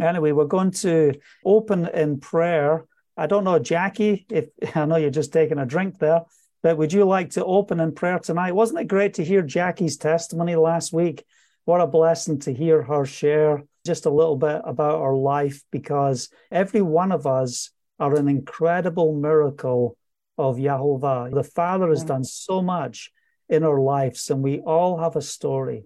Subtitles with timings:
[0.00, 1.14] Anyway, we're going to
[1.44, 2.84] open in prayer.
[3.16, 6.22] I don't know, Jackie, if I know you're just taking a drink there,
[6.62, 8.54] but would you like to open in prayer tonight?
[8.54, 11.24] Wasn't it great to hear Jackie's testimony last week?
[11.64, 16.30] What a blessing to hear her share just a little bit about her life because
[16.50, 19.96] every one of us are an incredible miracle
[20.36, 21.32] of Yahovah.
[21.32, 23.12] The Father has done so much
[23.48, 25.84] in our lives, and we all have a story.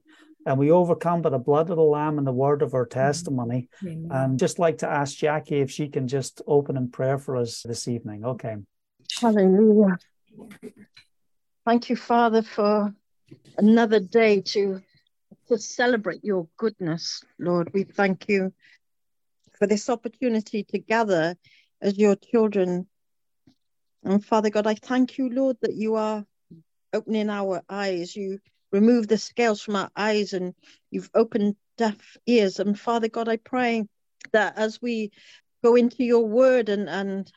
[0.49, 2.99] And we overcome by the blood of the Lamb and the word of our mm-hmm.
[2.99, 3.69] testimony.
[3.83, 4.09] Amen.
[4.11, 7.63] And just like to ask Jackie if she can just open in prayer for us
[7.63, 8.25] this evening.
[8.25, 8.57] Okay.
[9.21, 9.99] Hallelujah.
[11.67, 12.95] Thank you, Father, for
[13.59, 14.81] another day to
[15.49, 17.71] to celebrate your goodness, Lord.
[17.75, 18.53] We thank you
[19.59, 21.37] for this opportunity to gather
[21.83, 22.87] as your children.
[24.03, 26.25] And Father God, I thank you, Lord, that you are
[26.95, 28.17] opening our eyes.
[28.17, 28.39] You
[28.73, 30.55] remove the scales from our eyes and
[30.91, 32.59] you've opened deaf ears.
[32.59, 33.87] And Father God, I pray
[34.33, 35.11] that as we
[35.63, 37.31] go into your word and, and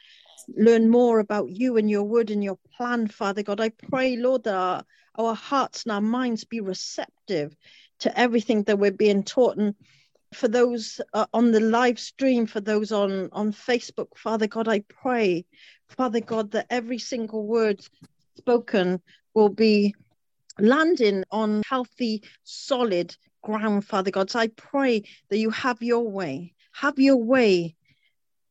[0.58, 4.44] learn more about you and your word and your plan, Father God, I pray, Lord,
[4.44, 4.84] that our,
[5.16, 7.56] our hearts and our minds be receptive
[8.00, 9.58] to everything that we're being taught.
[9.58, 9.76] And
[10.34, 14.80] for those uh, on the live stream, for those on, on Facebook, Father God, I
[14.82, 15.46] pray,
[15.90, 17.82] Father God, that every single word
[18.38, 19.02] spoken
[19.34, 19.94] will be
[20.60, 24.30] landing on healthy, solid ground, Father God.
[24.30, 26.54] So I pray that you have your way.
[26.74, 27.76] Have your way.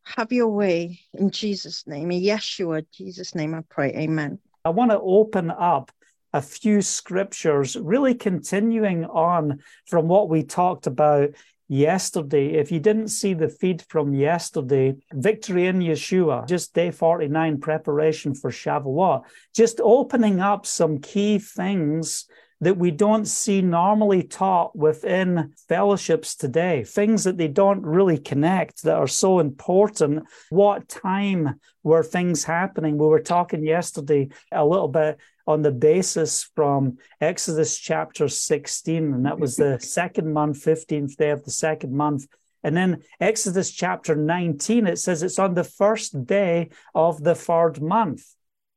[0.04, 2.10] Have your way in Jesus' name.
[2.10, 3.92] In Yeshua, Jesus' name, I pray.
[3.94, 4.38] Amen.
[4.64, 5.92] I want to open up
[6.32, 11.30] a few scriptures, really continuing on from what we talked about
[11.70, 12.54] yesterday.
[12.54, 18.34] If you didn't see the feed from yesterday, Victory in Yeshua, just day 49, preparation
[18.34, 19.22] for Shavuot,
[19.54, 22.26] just opening up some key things
[22.60, 28.82] that we don't see normally taught within fellowships today, things that they don't really connect
[28.82, 30.24] that are so important.
[30.50, 32.98] What time were things happening?
[32.98, 35.18] We were talking yesterday a little bit
[35.50, 41.30] on the basis from Exodus chapter 16, and that was the second month, 15th day
[41.30, 42.26] of the second month.
[42.62, 47.82] And then Exodus chapter 19, it says it's on the first day of the third
[47.82, 48.22] month.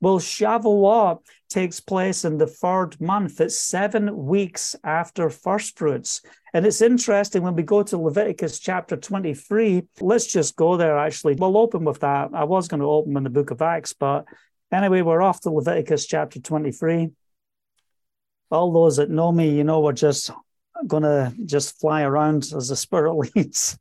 [0.01, 1.19] Well, Shavuot
[1.49, 3.39] takes place in the third month.
[3.39, 6.21] It's seven weeks after first fruits.
[6.53, 9.83] And it's interesting when we go to Leviticus chapter 23.
[10.01, 11.35] Let's just go there, actually.
[11.35, 12.31] We'll open with that.
[12.33, 14.25] I was going to open in the book of Acts, but
[14.73, 17.09] anyway, we're off to Leviticus chapter 23.
[18.51, 20.31] All those that know me, you know, we're just
[20.87, 23.77] going to just fly around as the Spirit leads.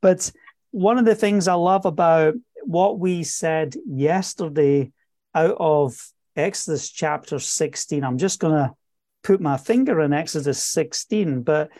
[0.00, 0.32] but
[0.70, 2.34] one of the things I love about
[2.64, 4.92] what we said yesterday
[5.34, 8.04] out of Exodus chapter 16.
[8.04, 8.74] I'm just going to
[9.22, 11.70] put my finger in Exodus 16, but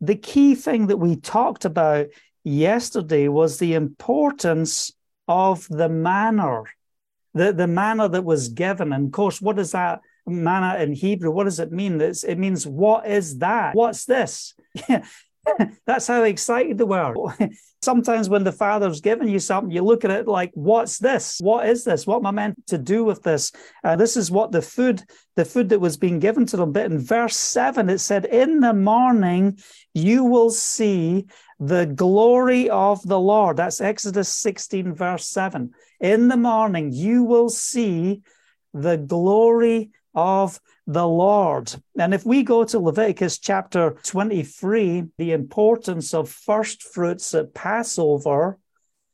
[0.00, 2.06] the key thing that we talked about
[2.44, 4.92] yesterday was the importance
[5.26, 6.62] of the manna,
[7.38, 8.92] the, the manna that was given.
[8.92, 11.30] And of course, what is that manna in Hebrew?
[11.30, 12.00] What does it mean?
[12.00, 13.74] It's, it means, what is that?
[13.74, 14.54] What's this?
[15.86, 17.14] That's how excited they were.
[17.82, 21.38] Sometimes when the Father's given you something, you look at it like, what's this?
[21.40, 22.06] What is this?
[22.06, 23.52] What am I meant to do with this?
[23.84, 25.04] Uh, this is what the food,
[25.36, 26.72] the food that was being given to them.
[26.72, 29.58] But in verse seven, it said, in the morning,
[29.94, 31.26] you will see
[31.60, 33.56] the glory of the Lord.
[33.56, 35.72] That's Exodus 16, verse 7.
[36.00, 38.22] In the morning, you will see
[38.72, 41.74] the glory of the Lord.
[41.98, 48.58] And if we go to Leviticus chapter 23, the importance of first fruits at Passover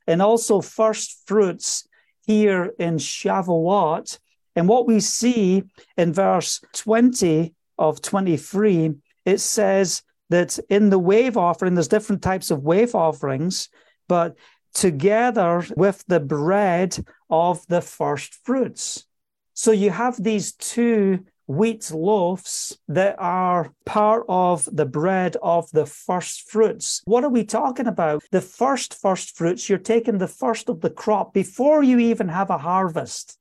[0.07, 1.87] and also first fruits
[2.27, 4.19] here in Shavuot,
[4.57, 5.65] and what we see
[5.97, 8.95] in verse 20 of 23,
[9.25, 10.03] it says
[10.35, 13.69] that in the wave offering, there's different types of wave offerings,
[14.09, 14.37] but
[14.75, 19.07] together with the bread of the first fruits.
[19.55, 25.87] So you have these two wheat loaves that are part of the bread of the
[25.87, 27.03] first fruits.
[27.05, 28.23] What are we talking about?
[28.31, 32.51] The first first fruits, you're taking the first of the crop before you even have
[32.51, 33.39] a harvest.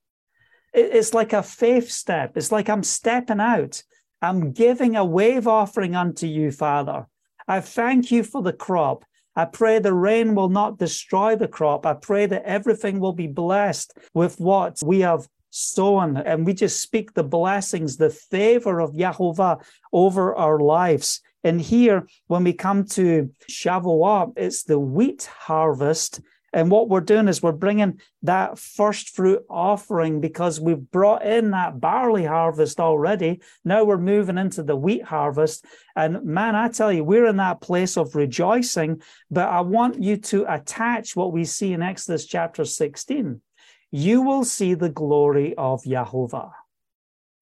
[0.73, 2.35] It's like a faith step.
[2.35, 3.83] It's like I'm stepping out.
[4.23, 7.07] I'm giving a wave offering unto you, Father.
[7.45, 9.03] I thank you for the crop.
[9.35, 11.85] I pray the rain will not destroy the crop.
[11.85, 16.15] I pray that everything will be blessed with what we have sown.
[16.15, 19.61] And we just speak the blessings, the favor of Yahovah
[19.91, 21.19] over our lives.
[21.43, 26.21] And here, when we come to Shavuot, it's the wheat harvest.
[26.53, 31.49] And what we're doing is we're bringing that first fruit offering because we've brought in
[31.51, 33.41] that barley harvest already.
[33.65, 35.65] Now we're moving into the wheat harvest.
[35.95, 39.01] And man, I tell you, we're in that place of rejoicing.
[39.31, 43.41] But I want you to attach what we see in Exodus chapter 16.
[43.89, 46.51] You will see the glory of Yahovah.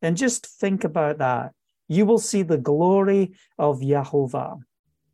[0.02, 1.52] And just think about that.
[1.90, 4.62] You will see the glory of Yahovah.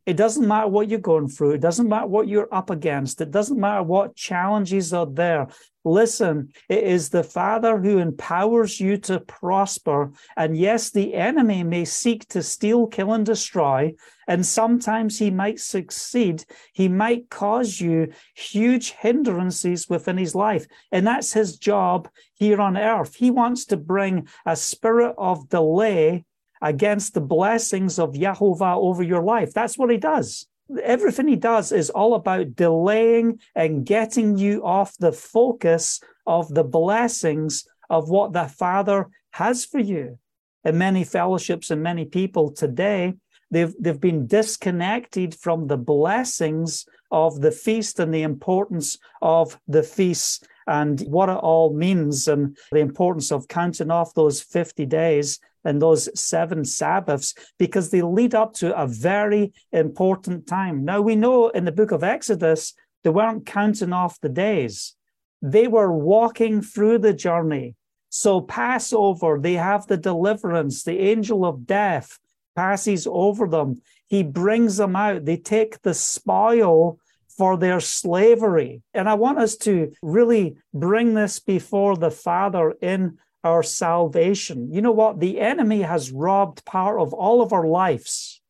[0.08, 1.50] It doesn't matter what you're going through.
[1.50, 3.20] It doesn't matter what you're up against.
[3.20, 5.48] It doesn't matter what challenges are there.
[5.84, 10.10] Listen, it is the Father who empowers you to prosper.
[10.34, 13.92] And yes, the enemy may seek to steal, kill, and destroy.
[14.26, 16.42] And sometimes he might succeed.
[16.72, 20.66] He might cause you huge hindrances within his life.
[20.90, 23.14] And that's his job here on earth.
[23.14, 26.24] He wants to bring a spirit of delay
[26.60, 29.52] against the blessings of Yahovah over your life.
[29.52, 30.46] That's what he does.
[30.82, 36.64] Everything he does is all about delaying and getting you off the focus of the
[36.64, 40.18] blessings of what the Father has for you.
[40.64, 43.14] In many fellowships and many people today,
[43.50, 49.82] they've, they've been disconnected from the blessings of the feast and the importance of the
[49.82, 55.40] feast and what it all means and the importance of counting off those 50 days
[55.64, 60.84] and those seven Sabbaths because they lead up to a very important time.
[60.84, 62.74] Now, we know in the book of Exodus,
[63.04, 64.94] they weren't counting off the days,
[65.40, 67.74] they were walking through the journey.
[68.10, 72.18] So, Passover, they have the deliverance, the angel of death
[72.56, 73.80] passes over them.
[74.08, 75.24] He brings them out.
[75.24, 78.82] They take the spoil for their slavery.
[78.92, 83.18] And I want us to really bring this before the Father in
[83.48, 84.72] our salvation.
[84.72, 85.20] You know what?
[85.20, 88.40] The enemy has robbed part of all of our lives.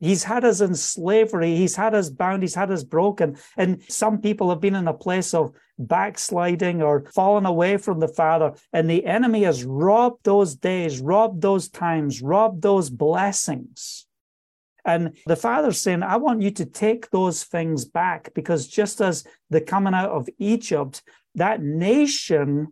[0.00, 1.56] He's had us in slavery.
[1.56, 2.42] He's had us bound.
[2.42, 3.36] He's had us broken.
[3.56, 8.08] And some people have been in a place of backsliding or fallen away from the
[8.08, 8.54] Father.
[8.72, 14.06] And the enemy has robbed those days, robbed those times, robbed those blessings.
[14.84, 19.24] And the Father's saying, I want you to take those things back because just as
[19.50, 21.02] the coming out of Egypt,
[21.34, 22.68] that nation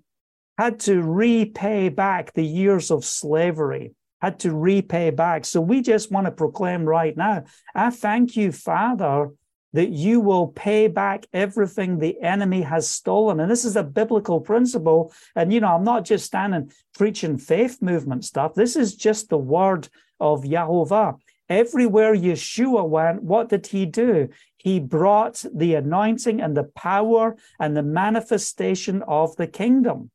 [0.58, 5.44] had to repay back the years of slavery, had to repay back.
[5.44, 7.44] So we just want to proclaim right now
[7.74, 9.30] I thank you, Father,
[9.72, 13.40] that you will pay back everything the enemy has stolen.
[13.40, 15.12] And this is a biblical principle.
[15.34, 18.54] And, you know, I'm not just standing preaching faith movement stuff.
[18.54, 19.88] This is just the word
[20.18, 21.18] of Yahovah.
[21.48, 24.30] Everywhere Yeshua went, what did he do?
[24.56, 30.10] He brought the anointing and the power and the manifestation of the kingdom.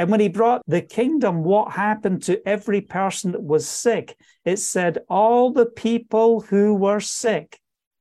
[0.00, 4.16] And when he brought the kingdom, what happened to every person that was sick?
[4.46, 7.60] It said all the people who were sick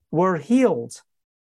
[0.09, 1.01] were healed.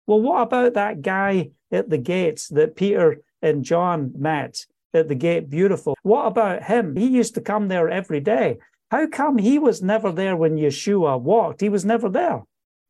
[0.08, 5.16] Well, what about that guy at the gates that Peter and John met at the
[5.16, 5.50] gate?
[5.50, 5.98] Beautiful.
[6.04, 6.96] What about him?
[6.96, 8.60] He used to come there every day.
[8.92, 11.60] How come he was never there when Yeshua walked?
[11.60, 12.44] He was never there.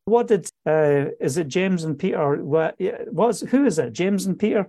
[0.04, 2.36] What did uh, is it James and Peter?
[2.44, 3.92] What was who is it?
[3.92, 4.68] James and Peter?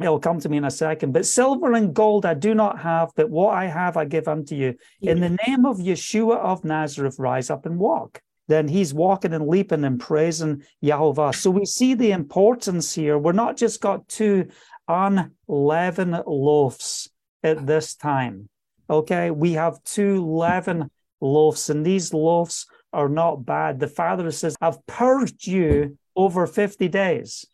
[0.00, 1.12] It'll come to me in a second.
[1.12, 4.54] But silver and gold I do not have, but what I have I give unto
[4.54, 4.76] you.
[5.00, 8.22] In the name of Yeshua of Nazareth, rise up and walk.
[8.46, 11.34] Then he's walking and leaping and praising Yahovah.
[11.34, 13.18] So we see the importance here.
[13.18, 14.48] We're not just got two
[14.86, 17.10] unleavened loaves
[17.42, 18.48] at this time.
[18.88, 20.90] Okay, we have two leavened
[21.20, 23.80] loaves, and these loaves are not bad.
[23.80, 27.44] The Father says, I've purged you over 50 days.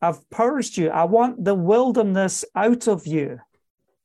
[0.00, 0.90] I've purged you.
[0.90, 3.38] I want the wilderness out of you.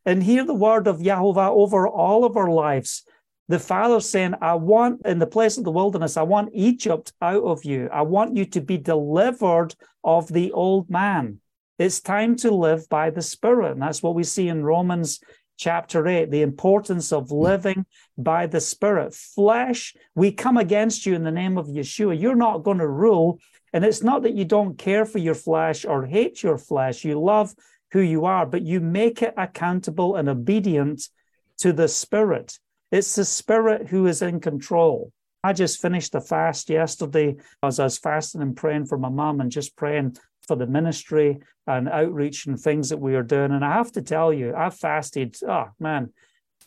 [0.06, 3.03] And hear the word of Yahovah over all of our lives.
[3.48, 7.44] The Father saying, I want in the place of the wilderness, I want Egypt out
[7.44, 7.89] of you.
[7.91, 11.39] I want you to be delivered of the old man.
[11.79, 13.74] It's time to live by the Spirit.
[13.74, 15.20] And that's what we see in Romans
[15.58, 17.86] chapter 8 the importance of living
[18.17, 19.13] by the Spirit.
[19.13, 22.20] Flesh, we come against you in the name of Yeshua.
[22.20, 23.39] You're not going to rule
[23.74, 27.20] and it's not that you don't care for your flesh or hate your flesh, you
[27.20, 27.53] love
[27.92, 31.10] who you are, but you make it accountable and obedient
[31.58, 32.60] to the Spirit.
[32.92, 35.12] It's the Spirit who is in control.
[35.44, 39.42] I just finished a fast yesterday as I was fasting and praying for my mom
[39.42, 40.15] and just praying
[40.48, 43.51] for the ministry and outreach and things that we are doing.
[43.51, 46.12] And I have to tell you, I've fasted, oh man,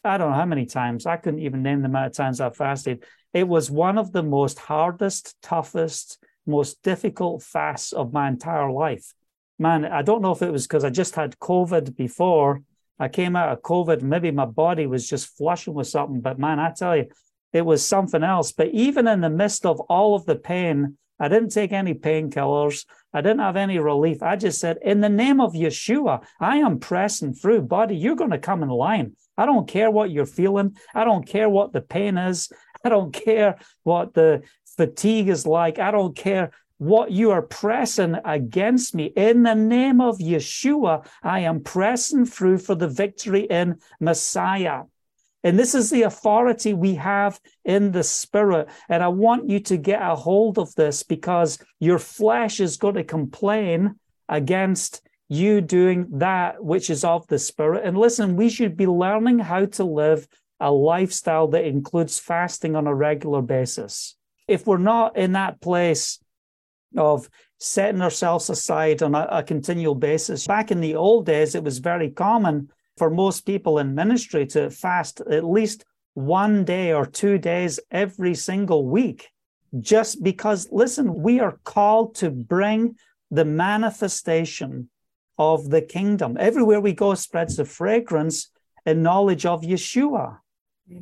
[0.05, 1.07] I don't know how many times.
[1.07, 3.05] I couldn't even name the amount of times I've fasted.
[3.33, 9.13] It was one of the most hardest, toughest, most difficult fasts of my entire life.
[9.59, 12.63] Man, I don't know if it was because I just had COVID before.
[12.99, 16.59] I came out of COVID, maybe my body was just flushing with something, but man,
[16.59, 17.07] I tell you,
[17.53, 18.53] it was something else.
[18.53, 22.85] But even in the midst of all of the pain I didn't take any painkillers.
[23.13, 24.23] I didn't have any relief.
[24.23, 27.63] I just said, in the name of Yeshua, I am pressing through.
[27.63, 29.17] Body, you're going to come in line.
[29.39, 30.77] I don't care what you're feeling.
[30.95, 32.51] I don't care what the pain is.
[32.85, 34.43] I don't care what the
[34.77, 35.79] fatigue is like.
[35.79, 39.07] I don't care what you are pressing against me.
[39.17, 44.83] In the name of Yeshua, I am pressing through for the victory in Messiah.
[45.43, 48.69] And this is the authority we have in the spirit.
[48.89, 52.97] And I want you to get a hold of this because your flesh is going
[52.97, 53.95] to complain
[54.29, 57.85] against you doing that which is of the spirit.
[57.85, 60.27] And listen, we should be learning how to live
[60.59, 64.16] a lifestyle that includes fasting on a regular basis.
[64.49, 66.21] If we're not in that place
[66.97, 71.65] of setting ourselves aside on a, a continual basis, back in the old days, it
[71.65, 75.85] was very common for most people in ministry to fast at least
[76.15, 79.29] one day or two days every single week.
[79.81, 82.97] Just because, listen, we are called to bring
[83.31, 84.89] the manifestation
[85.39, 86.37] of the kingdom.
[86.41, 88.51] Everywhere we go spreads the fragrance
[88.87, 90.39] and knowledge of Yeshua.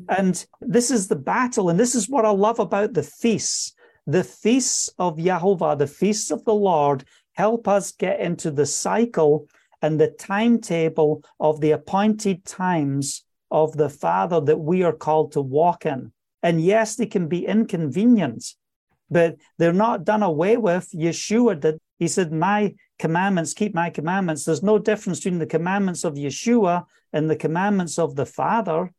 [0.08, 1.68] And this is the battle.
[1.68, 3.74] And this is what I love about the feasts.
[4.06, 9.48] The feasts of Yahovah, the feasts of the Lord, help us get into the cycle
[9.82, 15.40] and the timetable of the appointed times of the Father that we are called to
[15.40, 16.12] walk in.
[16.42, 18.44] And yes, they can be inconvenient,
[19.10, 20.90] but they're not done away with.
[20.94, 21.78] Yeshua did.
[21.98, 24.44] He said, My commandments, keep my commandments.
[24.44, 28.90] There's no difference between the commandments of Yeshua and the commandments of the Father.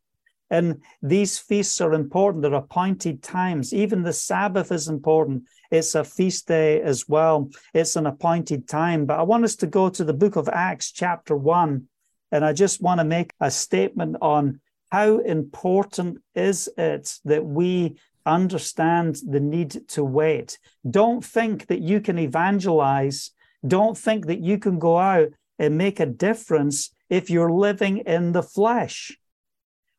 [0.50, 2.42] And these feasts are important.
[2.42, 3.72] They're appointed times.
[3.74, 5.44] Even the Sabbath is important.
[5.70, 7.50] It's a feast day as well.
[7.74, 9.06] It's an appointed time.
[9.06, 11.88] But I want us to go to the book of Acts, chapter 1.
[12.32, 14.60] And I just want to make a statement on
[14.90, 20.58] how important is it that we understand the need to wait.
[20.88, 23.30] Don't think that you can evangelize.
[23.66, 28.32] Don't think that you can go out and make a difference if you're living in
[28.32, 29.16] the flesh.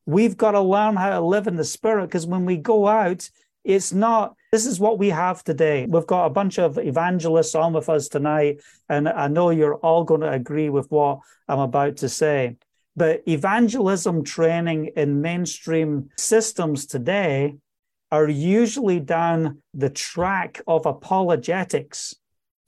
[0.08, 3.30] We've got to learn how to live in the spirit because when we go out,
[3.66, 5.86] it's not, this is what we have today.
[5.86, 10.06] We've got a bunch of evangelists on with us tonight, and I know you're all
[10.06, 12.56] going to agree with what I'm about to say.
[12.96, 17.58] But evangelism training in mainstream systems today
[18.10, 22.16] are usually down the track of apologetics.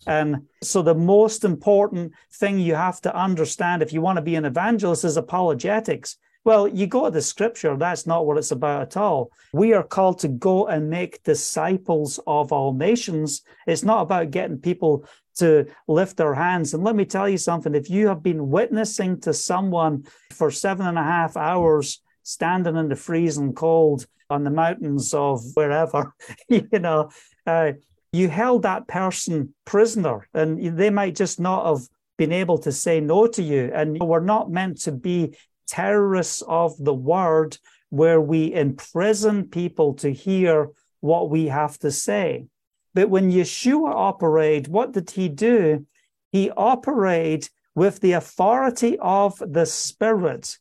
[0.06, 4.36] And so the most important thing you have to understand if you want to be
[4.36, 6.18] an evangelist is apologetics.
[6.50, 9.32] Well, you go to the scripture, that's not what it's about at all.
[9.54, 13.44] We are called to go and make disciples of all nations.
[13.68, 16.74] It's not about getting people to lift their hands.
[16.74, 20.88] And let me tell you something if you have been witnessing to someone for seven
[20.88, 26.16] and a half hours, standing in the freezing cold on the mountains of wherever,
[26.50, 27.12] you know,
[27.46, 27.74] uh,
[28.12, 31.88] you held that person prisoner and they might just not have
[32.18, 33.72] been able to say no to you.
[33.72, 35.38] And we're not meant to be
[35.70, 37.58] terrorists of the word,
[37.90, 42.48] where we imprison people to hear what we have to say.
[42.94, 45.86] But when Yeshua operated, what did he do?
[46.32, 50.58] He operated with the authority of the Spirit,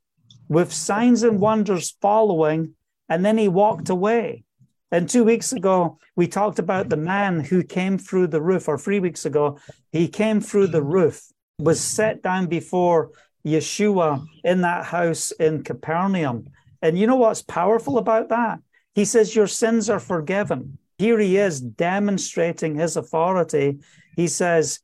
[0.49, 2.75] with signs and wonders following,
[3.09, 4.45] and then he walked away.
[4.91, 8.79] And two weeks ago, we talked about the man who came through the roof, or
[8.79, 9.59] three weeks ago,
[9.93, 11.27] he came through the roof,
[11.59, 13.11] was set down before
[13.53, 16.49] Yeshua in that house in Capernaum.
[16.83, 18.61] And you know what's powerful about that?
[18.95, 20.79] He says, Your sins are forgiven.
[20.99, 23.79] Here he is demonstrating his authority.
[24.17, 24.81] He says,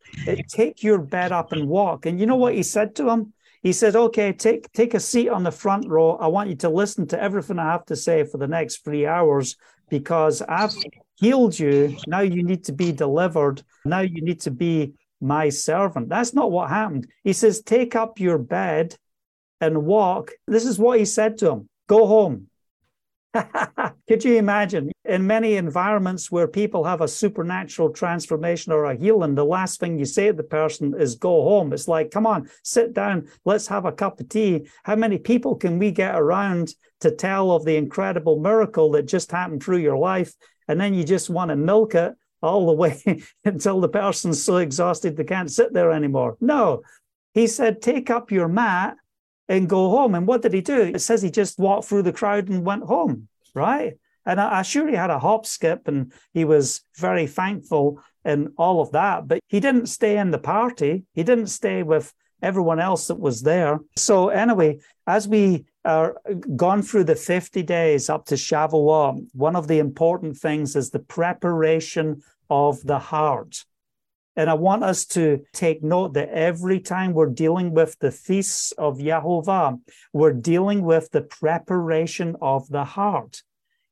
[0.49, 2.07] Take your bed up and walk.
[2.07, 3.33] And you know what he said to him?
[3.63, 6.13] He said, Okay, take, take a seat on the front row.
[6.17, 9.07] I want you to listen to everything I have to say for the next three
[9.07, 9.57] hours
[9.89, 10.75] because I've
[11.17, 11.97] healed you.
[12.07, 13.63] Now you need to be delivered.
[13.85, 16.09] Now you need to be my servant.
[16.09, 17.09] That's not what happened.
[17.23, 18.97] He says, Take up your bed
[19.61, 20.33] and walk.
[20.47, 22.49] This is what he said to him go home.
[24.09, 24.93] Could you imagine?
[25.05, 29.99] In many environments where people have a supernatural transformation or a healing, the last thing
[29.99, 31.73] you say to the person is go home.
[31.73, 34.67] It's like, come on, sit down, let's have a cup of tea.
[34.85, 39.33] How many people can we get around to tell of the incredible miracle that just
[39.33, 40.33] happened through your life?
[40.69, 42.15] And then you just want to milk it
[42.45, 46.37] all the way until the person's so exhausted they can't sit there anymore.
[46.41, 46.83] No,
[47.33, 48.97] he said, take up your mat
[49.49, 50.15] and go home.
[50.15, 50.81] And what did he do?
[50.83, 53.95] It says he just walked through the crowd and went home, right?
[54.25, 58.49] And I, I sure he had a hop skip and he was very thankful and
[58.57, 61.05] all of that, but he didn't stay in the party.
[61.15, 63.81] He didn't stay with everyone else that was there.
[63.97, 66.17] So anyway, as we are
[66.57, 70.99] gone through the 50 days up to Shavuot, one of the important things is the
[70.99, 73.65] preparation of the heart.
[74.37, 78.73] And I want us to take note that every time we're dealing with the feasts
[78.73, 79.81] of Yahovah,
[80.13, 83.43] we're dealing with the preparation of the heart.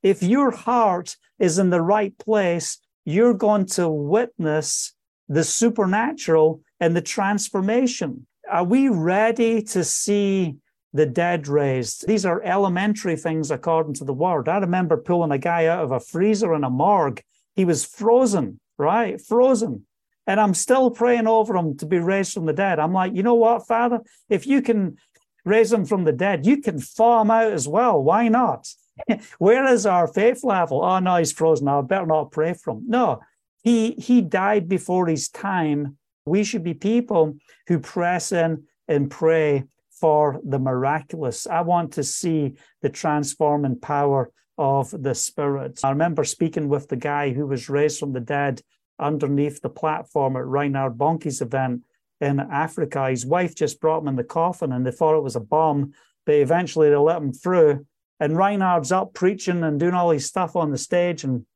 [0.03, 4.95] If your heart is in the right place, you're going to witness
[5.29, 8.27] the supernatural and the transformation.
[8.51, 10.57] Are we ready to see
[10.93, 12.07] the dead raised?
[12.07, 14.49] These are elementary things according to the word.
[14.49, 17.23] I remember pulling a guy out of a freezer in a morgue.
[17.55, 19.21] He was frozen, right?
[19.21, 19.87] Frozen.
[20.27, 22.79] And I'm still praying over him to be raised from the dead.
[22.79, 24.01] I'm like, you know what, Father?
[24.29, 24.97] If you can
[25.45, 28.03] raise him from the dead, you can thaw him out as well.
[28.03, 28.69] Why not?
[29.39, 30.85] Where is our faith level?
[30.85, 31.69] Oh no, he's frozen.
[31.69, 32.85] I better not pray for him.
[32.87, 33.21] No,
[33.63, 35.97] he he died before his time.
[36.27, 39.65] We should be people who press in and pray
[40.03, 41.47] for the miraculous.
[41.47, 45.79] I want to see the transforming power of the Spirit.
[45.85, 48.63] I remember speaking with the guy who was raised from the dead
[48.99, 51.83] underneath the platform at Reinhard Bonnke's event
[52.21, 53.11] in Africa.
[53.11, 55.93] His wife just brought him in the coffin and they thought it was a bomb,
[56.27, 57.87] but eventually they let him through.
[58.19, 61.47] And Reinhard's up preaching and doing all his stuff on the stage, and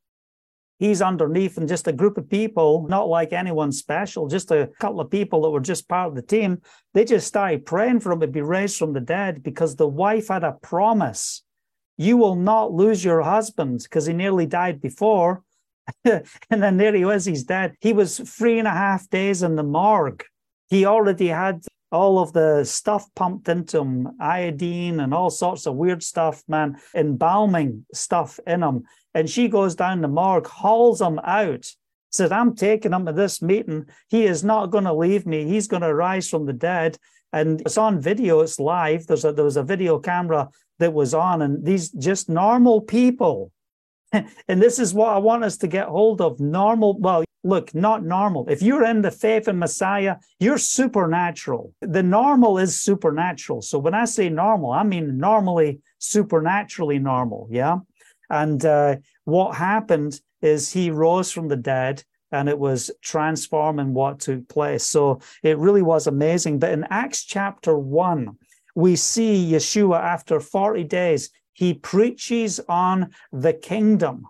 [0.79, 5.01] he's underneath, and just a group of people, not like anyone special, just a couple
[5.01, 6.61] of people that were just part of the team.
[6.95, 10.29] They just started praying for him to be raised from the dead because the wife
[10.29, 11.43] had a promise
[11.97, 15.43] you will not lose your husband because he nearly died before.
[16.05, 17.75] and then there he was, he's dead.
[17.81, 20.25] He was three and a half days in the morgue.
[20.69, 25.77] He already had all of the stuff pumped into him, iodine and all sorts of
[25.77, 28.83] weird stuff, man, embalming stuff in him.
[29.17, 31.67] And she goes down the morgue, hauls him out,
[32.11, 33.87] said, I'm taking him to this meeting.
[34.09, 35.45] He is not going to leave me.
[35.47, 36.99] He's going to rise from the dead.
[37.33, 39.07] And it's on video, it's live.
[39.07, 43.51] There's a, there was a video camera that was on, and these just normal people
[44.49, 46.99] and this is what I want us to get hold of normal.
[46.99, 48.47] Well, look, not normal.
[48.49, 51.73] If you're in the faith in Messiah, you're supernatural.
[51.81, 53.63] The normal is supernatural.
[53.63, 57.49] So when I say normal, I mean normally, supernaturally normal.
[57.51, 57.79] Yeah.
[58.31, 64.21] And uh, what happened is he rose from the dead and it was transforming what
[64.21, 64.85] took place.
[64.85, 66.59] So it really was amazing.
[66.59, 68.37] But in Acts chapter 1,
[68.75, 74.27] we see Yeshua after 40 days, he preaches on the kingdom.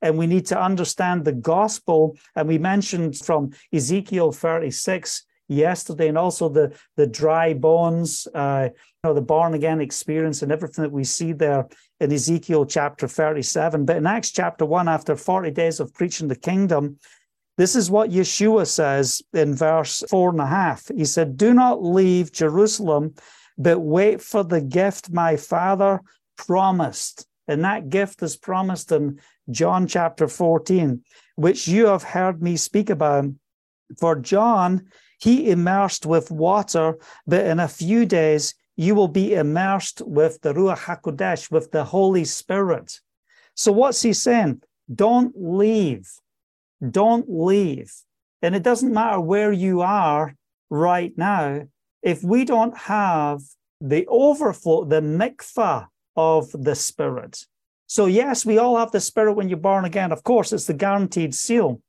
[0.00, 2.16] And we need to understand the gospel.
[2.34, 9.08] And we mentioned from Ezekiel 36 yesterday, and also the, the dry bones, uh, you
[9.08, 11.68] know, the born again experience, and everything that we see there
[12.02, 13.84] in Ezekiel chapter 37.
[13.84, 16.98] But in Acts chapter 1, after 40 days of preaching the kingdom,
[17.56, 20.88] this is what Yeshua says in verse four and a half.
[20.94, 23.14] He said, Do not leave Jerusalem,
[23.56, 26.00] but wait for the gift my Father
[26.36, 27.26] promised.
[27.46, 31.02] And that gift is promised in John chapter 14,
[31.36, 33.26] which you have heard me speak about.
[33.98, 34.88] For John,
[35.18, 40.54] he immersed with water, but in a few days you will be immersed with the
[40.54, 43.00] Ruach HaKodesh, with the Holy Spirit.
[43.54, 44.62] So what's he saying?
[44.92, 46.10] Don't leave.
[46.90, 47.92] Don't leave.
[48.40, 50.34] And it doesn't matter where you are
[50.70, 51.68] right now.
[52.02, 53.42] If we don't have
[53.80, 57.46] the overflow, the mikvah of the Spirit.
[57.86, 60.12] So, yes, we all have the Spirit when you're born again.
[60.12, 61.80] Of course, it's the guaranteed seal.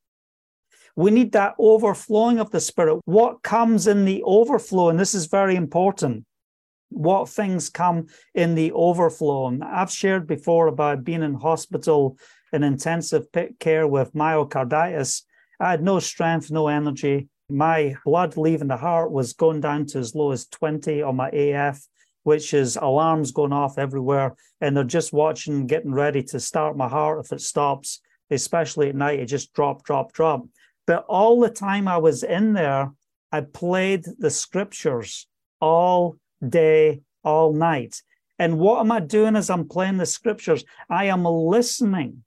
[0.96, 3.00] We need that overflowing of the Spirit.
[3.06, 4.90] What comes in the overflow?
[4.90, 6.26] And this is very important.
[6.94, 9.48] What things come in the overflow?
[9.48, 12.18] And I've shared before about being in hospital
[12.52, 13.26] in intensive
[13.60, 15.24] care with myocarditis.
[15.60, 17.30] I had no strength, no energy.
[17.50, 21.30] My blood leaving the heart was going down to as low as 20 on my
[21.30, 21.88] AF
[22.24, 24.36] which is alarms going off everywhere.
[24.62, 28.02] And they're just watching, getting ready to start my heart if it stops,
[28.32, 29.20] especially at night.
[29.20, 30.46] It just drop, drop, drop.
[30.88, 32.92] But all the time I was in there,
[33.32, 35.28] I played the scriptures
[35.60, 36.18] all
[36.50, 38.02] day, all night.
[38.40, 40.64] And what am I doing as I'm playing the scriptures?
[40.90, 42.24] I am listening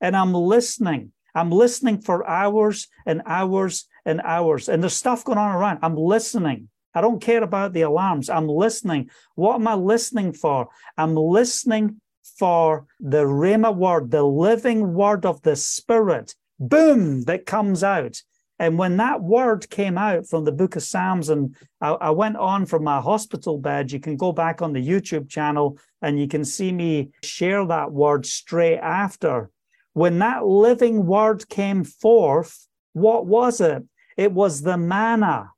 [0.00, 1.12] and I'm listening.
[1.34, 4.68] I'm listening for hours and hours and hours.
[4.68, 5.80] And there's stuff going on around.
[5.82, 6.68] I'm listening.
[6.94, 8.30] I don't care about the alarms.
[8.30, 9.10] I'm listening.
[9.34, 10.68] What am I listening for?
[10.96, 12.00] I'm listening
[12.38, 18.22] for the Rhema word, the living word of the Spirit, boom, that comes out.
[18.58, 22.36] And when that word came out from the book of Psalms, and I, I, went
[22.36, 26.26] on from my hospital bed, you can go back on the YouTube channel and you
[26.26, 29.50] can see me share that word straight after.
[29.92, 33.82] When that living word came forth, what was it?
[34.16, 35.50] It was the manna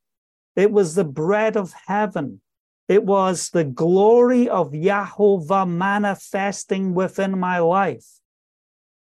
[0.58, 2.40] it was the bread of heaven.
[2.88, 8.18] It was the glory of Yahovah manifesting within my life.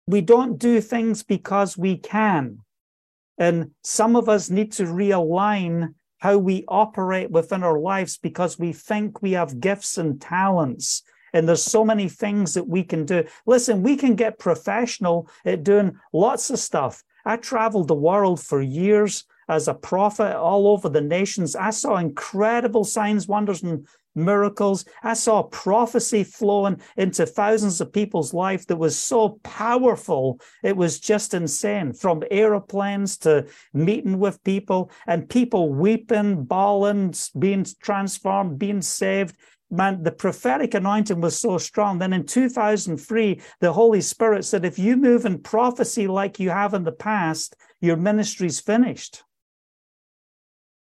[0.08, 2.66] We don't do things because we can.
[3.38, 8.74] And some of us need to realign how we operate within our lives because we
[8.74, 11.04] think we have gifts and talents.
[11.34, 13.26] And there's so many things that we can do.
[13.46, 17.04] Listen, we can get professional at doing lots of stuff.
[17.26, 21.56] I traveled the world for years as a prophet all over the nations.
[21.56, 24.84] I saw incredible signs, wonders, and miracles.
[25.04, 30.42] I saw prophecy flowing into thousands of people's life that was so powerful.
[30.64, 37.66] It was just insane from aeroplanes to meeting with people and people weeping, bawling, being
[37.82, 39.36] transformed, being saved.
[39.70, 42.00] Man, the prophetic anointing was so strong.
[42.00, 46.74] Then in 2003, the Holy Spirit said, if you move in prophecy like you have
[46.74, 49.24] in the past, your ministry's finished.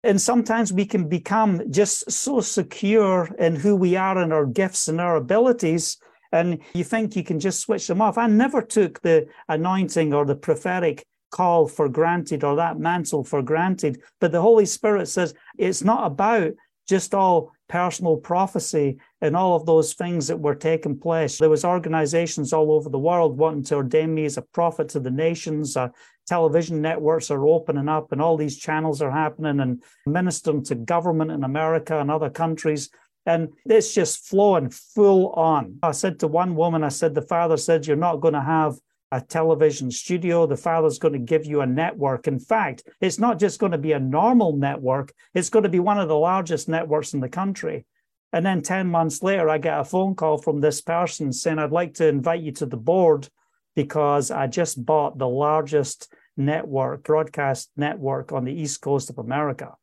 [0.04, 4.86] And sometimes we can become just so secure in who we are and our gifts
[4.88, 5.96] and our abilities.
[6.30, 8.18] And you think you can just switch them off.
[8.18, 13.40] I never took the anointing or the prophetic call for granted or that mantle for
[13.40, 14.02] granted.
[14.20, 16.52] But the Holy Spirit says it's not about
[16.86, 21.38] just all personal prophecy and all of those things that were taking place.
[21.38, 25.00] There was organizations all over the world wanting to ordain me as a prophet to
[25.00, 25.76] the nations.
[25.76, 25.88] Uh,
[26.26, 31.30] television networks are opening up and all these channels are happening and ministering to government
[31.30, 32.90] in America and other countries.
[33.26, 35.78] And it's just flowing full on.
[35.82, 38.76] I said to one woman, I said, the father said, you're not going to have
[39.12, 40.46] a television studio.
[40.46, 42.26] The father's going to give you a network.
[42.26, 45.80] In fact, it's not just going to be a normal network, it's going to be
[45.80, 47.86] one of the largest networks in the country.
[48.32, 51.70] And then 10 months later, I get a phone call from this person saying, I'd
[51.70, 53.28] like to invite you to the board
[53.74, 59.74] because I just bought the largest network, broadcast network on the East Coast of America.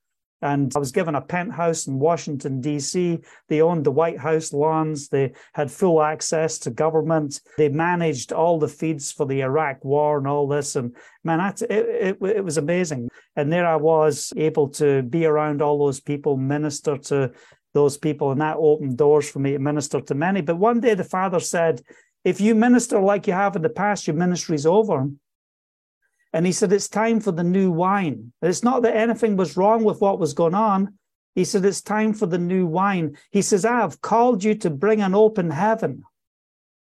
[0.43, 3.19] And I was given a penthouse in Washington, D.C.
[3.47, 5.07] They owned the White House lawns.
[5.07, 7.39] They had full access to government.
[7.57, 10.75] They managed all the feeds for the Iraq war and all this.
[10.75, 13.09] And man, it, it, it was amazing.
[13.35, 17.31] And there I was able to be around all those people, minister to
[17.75, 18.31] those people.
[18.31, 20.41] And that opened doors for me to minister to many.
[20.41, 21.81] But one day the father said,
[22.23, 25.09] if you minister like you have in the past, your ministry's over.
[26.33, 28.33] And he said, It's time for the new wine.
[28.41, 30.97] It's not that anything was wrong with what was going on.
[31.35, 33.17] He said, It's time for the new wine.
[33.31, 36.03] He says, I have called you to bring an open heaven.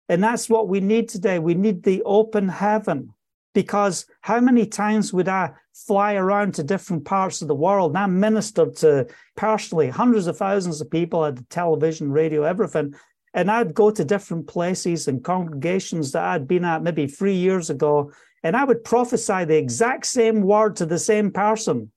[0.09, 1.39] And that's what we need today.
[1.39, 3.15] We need the open heaven.
[3.55, 7.99] Because how many times would I fly around to different parts of the world and
[7.99, 9.07] I ministered to
[9.37, 12.95] personally hundreds of thousands of people at the television, radio, everything.
[13.35, 17.69] And I'd go to different places and congregations that I'd been at maybe three years
[17.69, 18.11] ago
[18.45, 21.91] and I would prophesy the exact same word to the same person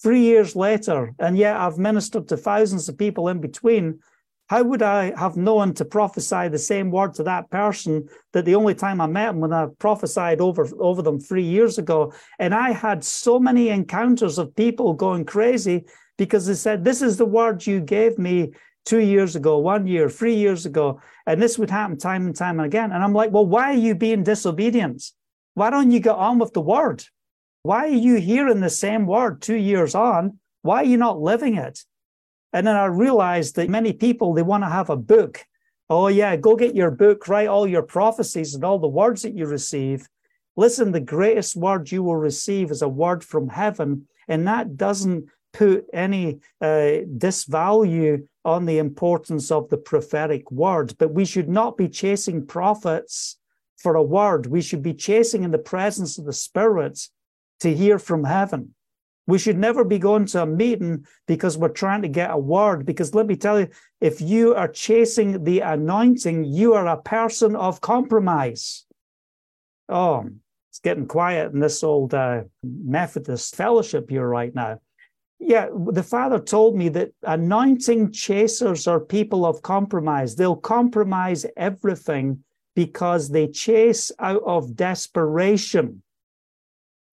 [0.00, 3.98] three years later, and yet I've ministered to thousands of people in between.
[4.48, 8.54] How would I have known to prophesy the same word to that person that the
[8.54, 12.12] only time I met him when I prophesied over, over them three years ago?
[12.38, 15.84] And I had so many encounters of people going crazy
[16.16, 18.52] because they said, This is the word you gave me
[18.88, 21.00] two years ago, one year, three years ago.
[21.26, 22.90] And this would happen time and time again.
[22.90, 25.02] And I'm like, Well, why are you being disobedient?
[25.54, 27.04] Why don't you get on with the word?
[27.62, 30.38] Why are you hearing the same word two years on?
[30.62, 31.80] Why are you not living it?
[32.52, 35.44] And then I realized that many people, they want to have a book.
[35.90, 39.34] Oh, yeah, go get your book, write all your prophecies and all the words that
[39.34, 40.08] you receive.
[40.56, 44.08] Listen, the greatest word you will receive is a word from heaven.
[44.28, 50.94] And that doesn't put any uh, disvalue on the importance of the prophetic word.
[50.98, 53.38] But we should not be chasing prophets
[53.76, 54.46] for a word.
[54.46, 57.08] We should be chasing in the presence of the Spirit
[57.60, 58.74] to hear from heaven.
[59.26, 62.86] We should never be going to a meeting because we're trying to get a word.
[62.86, 63.68] Because let me tell you,
[64.00, 68.86] if you are chasing the anointing, you are a person of compromise.
[69.88, 70.28] Oh,
[70.70, 74.80] it's getting quiet in this old uh, Methodist fellowship here right now.
[75.38, 80.34] Yeah, the father told me that anointing chasers are people of compromise.
[80.34, 82.42] They'll compromise everything
[82.74, 86.02] because they chase out of desperation.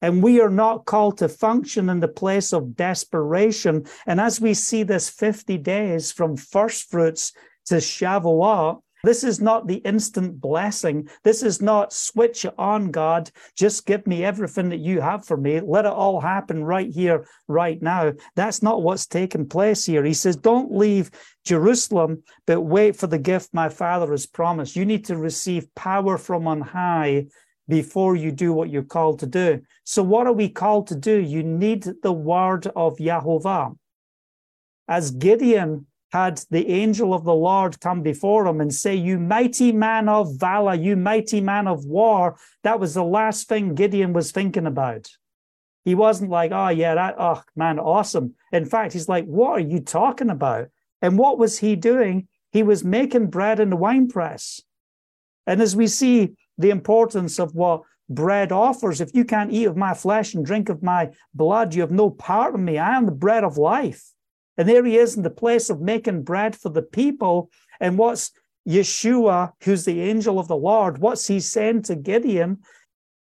[0.02, 3.86] And we are not called to function in the place of desperation.
[4.06, 7.32] And as we see this 50 days from first fruits
[7.66, 11.10] to Shavuot, this is not the instant blessing.
[11.24, 13.32] This is not switch on, God.
[13.56, 15.60] Just give me everything that you have for me.
[15.60, 18.14] Let it all happen right here, right now.
[18.36, 20.04] That's not what's taking place here.
[20.04, 21.12] He says, Don't leave
[21.46, 24.76] Jerusalem, but wait for the gift my Father has promised.
[24.76, 27.28] You need to receive power from on high
[27.68, 29.62] before you do what you're called to do.
[29.84, 31.18] So, what are we called to do?
[31.20, 33.76] You need the word of Yahovah.
[34.88, 39.72] As Gideon had the angel of the Lord come before him and say, You mighty
[39.72, 44.32] man of valor, you mighty man of war, that was the last thing Gideon was
[44.32, 45.10] thinking about.
[45.84, 48.36] He wasn't like, Oh, yeah, that, oh, man, awesome.
[48.52, 50.68] In fact, he's like, What are you talking about?
[51.02, 52.28] And what was he doing?
[52.52, 54.62] He was making bread in the wine press.
[55.46, 59.76] And as we see the importance of what bread offers, if you can't eat of
[59.76, 62.78] my flesh and drink of my blood, you have no part in me.
[62.78, 64.15] I am the bread of life.
[64.58, 67.50] And there he is in the place of making bread for the people.
[67.80, 68.32] And what's
[68.68, 72.60] Yeshua, who's the angel of the Lord, what's he saying to Gideon?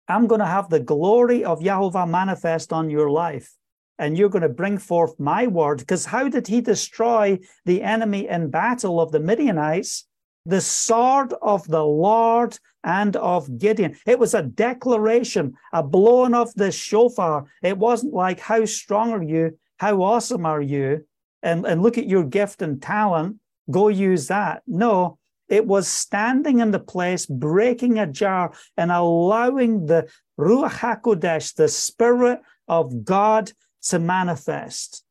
[0.08, 3.54] I'm going to have the glory of Yahovah manifest on your life.
[3.98, 5.78] And you're going to bring forth my word.
[5.78, 10.06] Because how did he destroy the enemy in battle of the Midianites?
[10.44, 13.96] The sword of the Lord and of Gideon.
[14.06, 17.46] It was a declaration, a blowing of the shofar.
[17.62, 19.56] It wasn't like, How strong are you?
[19.78, 21.04] How awesome are you?
[21.42, 23.36] And, and look at your gift and talent,
[23.70, 24.62] go use that.
[24.66, 31.54] No, it was standing in the place, breaking a jar, and allowing the Ruach HaKodesh,
[31.54, 33.52] the Spirit of God,
[33.88, 35.04] to manifest.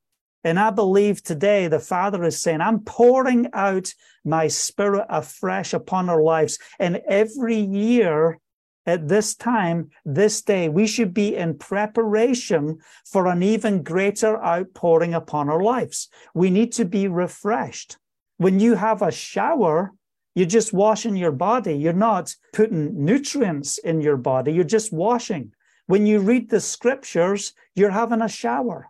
[0.44, 3.94] And I believe today the Father is saying, I'm pouring out
[4.26, 6.58] my Spirit afresh upon our lives.
[6.80, 8.40] And every year,
[8.86, 15.14] at this time, this day, we should be in preparation for an even greater outpouring
[15.14, 16.10] upon our lives.
[16.34, 17.98] We need to be refreshed.
[18.38, 19.94] When you have a shower,
[20.34, 21.74] you're just washing your body.
[21.76, 24.54] You're not putting nutrients in your body.
[24.54, 25.52] You're just washing.
[25.86, 28.90] When you read the scriptures, you're having a shower.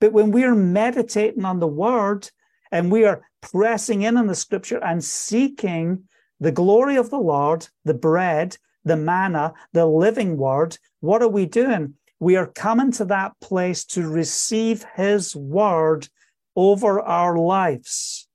[0.00, 2.30] But when we're meditating on the word
[2.70, 6.04] and we are pressing in on the scripture and seeking
[6.40, 11.46] the glory of the Lord, the bread, the manna, the living word, what are we
[11.46, 11.94] doing?
[12.20, 16.08] We are coming to that place to receive his word
[16.56, 18.28] over our lives.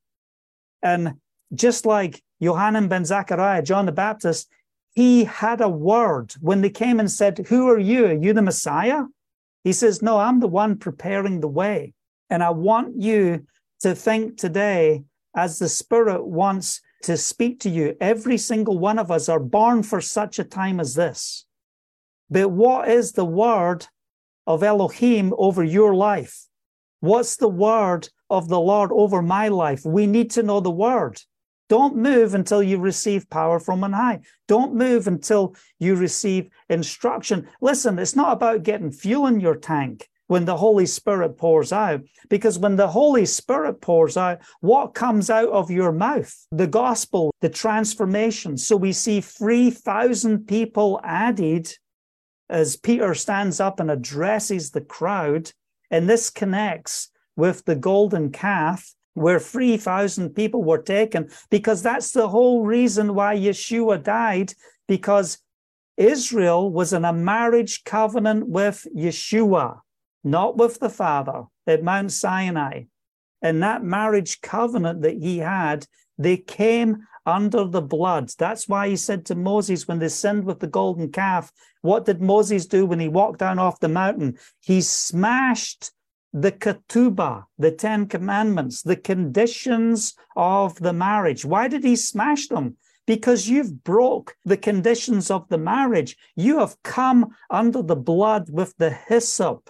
[0.82, 1.16] And
[1.54, 4.50] just like Johanan ben Zachariah, John the Baptist,
[4.94, 8.06] he had a word when they came and said, Who are you?
[8.08, 9.04] Are you the Messiah?
[9.64, 11.94] He says, No, I'm the one preparing the way.
[12.30, 13.46] And I want you
[13.82, 15.04] to think today,
[15.36, 17.96] as the Spirit wants to speak to you.
[18.00, 21.46] Every single one of us are born for such a time as this.
[22.30, 23.88] But what is the word
[24.46, 26.46] of Elohim over your life?
[27.00, 29.86] What's the word of the Lord over my life?
[29.86, 31.22] We need to know the word.
[31.70, 34.20] Don't move until you receive power from on high.
[34.48, 37.48] Don't move until you receive instruction.
[37.62, 42.02] Listen, it's not about getting fuel in your tank when the Holy Spirit pours out.
[42.30, 46.32] Because when the Holy Spirit pours out, what comes out of your mouth?
[46.52, 48.56] The gospel, the transformation.
[48.56, 51.74] So we see 3,000 people added
[52.48, 55.52] as Peter stands up and addresses the crowd.
[55.89, 62.30] And this connects with the golden calf where 3,000 people were taken, because that's the
[62.30, 64.54] whole reason why Yeshua died,
[64.88, 65.39] because
[65.98, 69.80] Israel was in a marriage covenant with Yeshua
[70.24, 72.84] not with the Father at Mount Sinai.
[73.42, 78.30] In that marriage covenant that he had, they came under the blood.
[78.38, 81.52] That's why he said to Moses when they sinned with the golden calf,
[81.82, 84.38] what did Moses do when he walked down off the mountain?
[84.60, 85.92] He smashed
[86.34, 91.46] the ketubah, the Ten Commandments, the conditions of the marriage.
[91.46, 92.76] Why did he smash them?
[93.08, 96.16] Because you've broke the conditions of the marriage.
[96.36, 99.70] You have come under the blood with the hyssop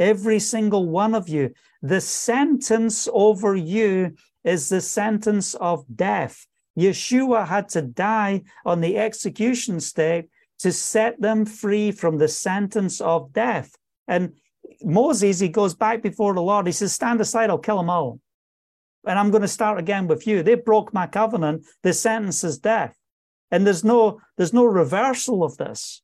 [0.00, 1.52] every single one of you.
[1.82, 6.46] The sentence over you is the sentence of death.
[6.78, 10.28] Yeshua had to die on the execution stake
[10.60, 13.74] to set them free from the sentence of death.
[14.08, 14.34] And
[14.82, 16.66] Moses, he goes back before the Lord.
[16.66, 18.20] He says, Stand aside, I'll kill them all.
[19.06, 20.42] And I'm going to start again with you.
[20.42, 21.66] They broke my covenant.
[21.82, 22.96] The sentence is death.
[23.50, 26.02] And there's no, there's no reversal of this.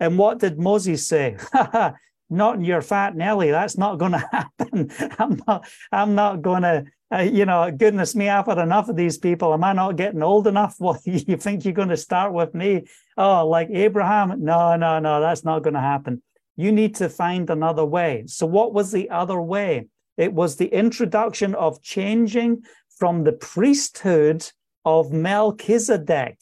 [0.00, 1.36] And what did Moses say?
[2.30, 3.50] not in your fat Nelly.
[3.50, 4.90] That's not going to happen.
[5.18, 5.68] I'm not.
[5.92, 6.84] I'm not going to.
[7.10, 9.54] Uh, you know, goodness me, I've had enough of these people.
[9.54, 10.76] Am I not getting old enough?
[10.80, 12.86] Well, you think you're going to start with me?
[13.16, 14.44] Oh, like Abraham?
[14.44, 15.20] No, no, no.
[15.20, 16.22] That's not going to happen.
[16.56, 18.24] You need to find another way.
[18.26, 19.86] So, what was the other way?
[20.18, 22.64] It was the introduction of changing
[22.98, 24.50] from the priesthood
[24.84, 26.38] of Melchizedek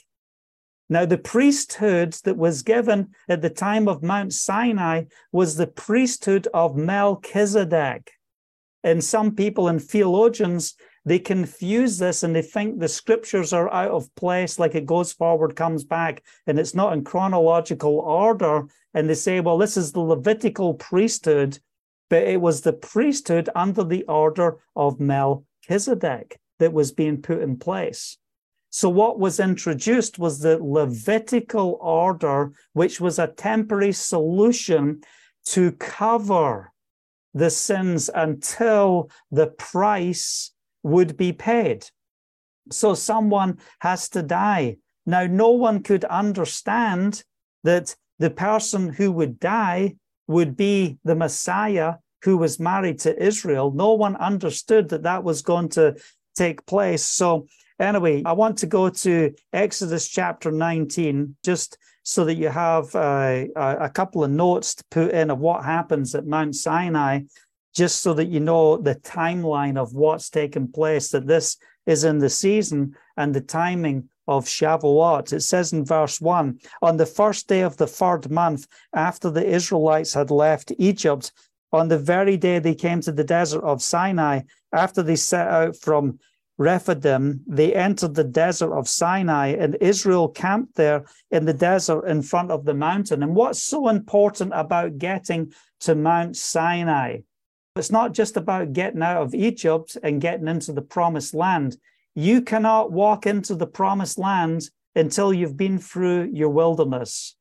[0.89, 6.47] now, the priesthood that was given at the time of Mount Sinai was the priesthood
[6.55, 8.13] of Melchizedek.
[8.85, 13.91] And some people and theologians, they confuse this and they think the scriptures are out
[13.91, 18.69] of place, like it goes forward, comes back, and it's not in chronological order.
[18.95, 21.59] And they say, well, this is the Levitical priesthood,
[22.09, 26.39] but it was the priesthood under the order of Melchizedek.
[26.59, 28.17] That was being put in place.
[28.77, 35.01] So, what was introduced was the Levitical order, which was a temporary solution
[35.47, 36.75] to cover
[37.33, 41.87] the sins until the price would be paid.
[42.71, 44.77] So, someone has to die.
[45.07, 47.25] Now, no one could understand
[47.65, 49.95] that the person who would die
[50.27, 53.71] would be the Messiah who was married to Israel.
[53.71, 55.97] No one understood that that was going to
[56.35, 57.07] take place.
[57.07, 57.47] So,
[57.79, 63.45] Anyway, I want to go to Exodus chapter 19, just so that you have uh,
[63.55, 67.21] a couple of notes to put in of what happens at Mount Sinai,
[67.75, 72.19] just so that you know the timeline of what's taken place, that this is in
[72.19, 75.33] the season and the timing of Shavuot.
[75.33, 79.47] It says in verse 1 On the first day of the third month, after the
[79.47, 81.33] Israelites had left Egypt,
[81.73, 84.41] on the very day they came to the desert of Sinai,
[84.73, 86.19] after they set out from
[86.59, 92.23] Rephidim, they entered the desert of Sinai, and Israel camped there in the desert in
[92.23, 93.23] front of the mountain.
[93.23, 97.19] And what's so important about getting to Mount Sinai?
[97.77, 101.77] It's not just about getting out of Egypt and getting into the promised land.
[102.15, 107.37] You cannot walk into the promised land until you've been through your wilderness.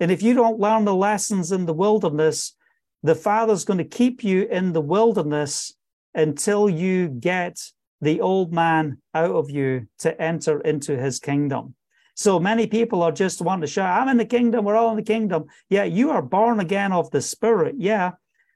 [0.00, 2.54] And if you don't learn the lessons in the wilderness,
[3.02, 5.72] the Father's going to keep you in the wilderness
[6.14, 7.58] until you get
[8.04, 11.74] the old man out of you to enter into his kingdom.
[12.14, 14.96] So many people are just wanting to shout, I'm in the kingdom, we're all in
[14.96, 15.46] the kingdom.
[15.68, 17.76] Yeah, you are born again of the Spirit.
[17.78, 18.12] Yeah.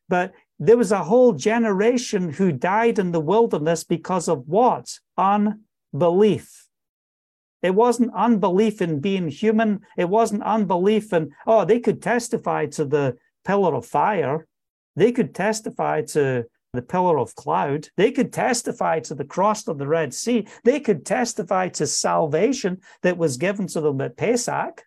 [0.09, 4.99] But there was a whole generation who died in the wilderness because of what?
[5.17, 6.67] Unbelief.
[7.63, 9.81] It wasn't unbelief in being human.
[9.97, 14.47] It wasn't unbelief in, oh, they could testify to the pillar of fire.
[14.95, 17.89] They could testify to the pillar of cloud.
[17.97, 20.47] They could testify to the cross of the Red Sea.
[20.65, 24.85] They could testify to salvation that was given to them at Pesach.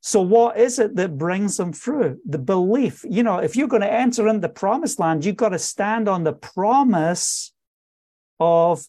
[0.00, 2.18] So, what is it that brings them through?
[2.28, 3.04] The belief.
[3.08, 6.08] You know, if you're going to enter in the promised land, you've got to stand
[6.08, 7.52] on the promise
[8.40, 8.84] of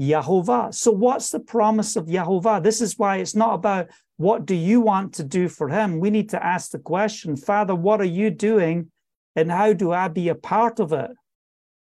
[0.00, 0.72] Yahovah.
[0.72, 2.62] So, what's the promise of Yahovah?
[2.62, 3.88] This is why it's not about
[4.18, 5.98] what do you want to do for him.
[5.98, 8.91] We need to ask the question, Father, what are you doing
[9.36, 11.10] and how do I be a part of it?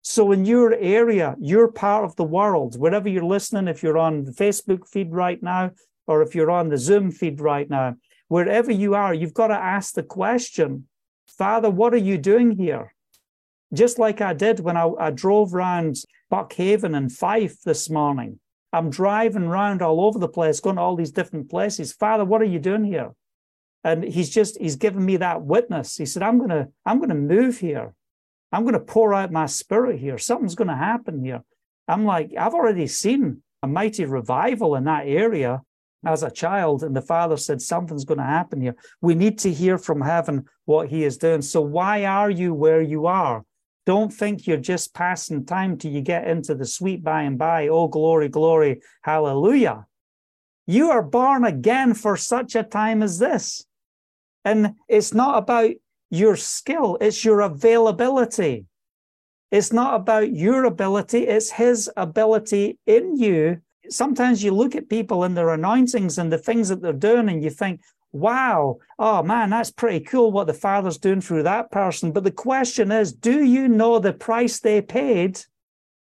[0.01, 4.23] So, in your area, you're part of the world, wherever you're listening, if you're on
[4.23, 5.71] the Facebook feed right now,
[6.07, 7.95] or if you're on the Zoom feed right now,
[8.27, 10.87] wherever you are, you've got to ask the question,
[11.27, 12.93] Father, what are you doing here?
[13.73, 15.97] Just like I did when I, I drove around
[16.29, 18.39] Buckhaven and Fife this morning.
[18.71, 21.91] I'm driving around all over the place, going to all these different places.
[21.91, 23.11] Father, what are you doing here?
[23.83, 25.97] And he's just he's given me that witness.
[25.97, 27.93] He said i'm going to i'm going to move here.
[28.51, 30.17] I'm going to pour out my spirit here.
[30.17, 31.43] Something's going to happen here.
[31.87, 35.61] I'm like i've already seen a mighty revival in that area.
[36.05, 38.75] As a child and the father said something's going to happen here.
[39.01, 41.41] We need to hear from heaven what he is doing.
[41.41, 43.43] So why are you where you are?
[43.85, 47.67] Don't think you're just passing time till you get into the sweet by and by.
[47.67, 48.81] Oh glory glory.
[49.01, 49.87] Hallelujah.
[50.67, 53.65] You are born again for such a time as this
[54.45, 55.71] and it's not about
[56.09, 58.65] your skill, it's your availability.
[59.51, 63.61] It's not about your ability, it's His ability in you.
[63.89, 67.43] Sometimes you look at people and their anointings and the things that they're doing, and
[67.43, 72.11] you think, wow, oh man, that's pretty cool what the Father's doing through that person.
[72.11, 75.41] But the question is, do you know the price they paid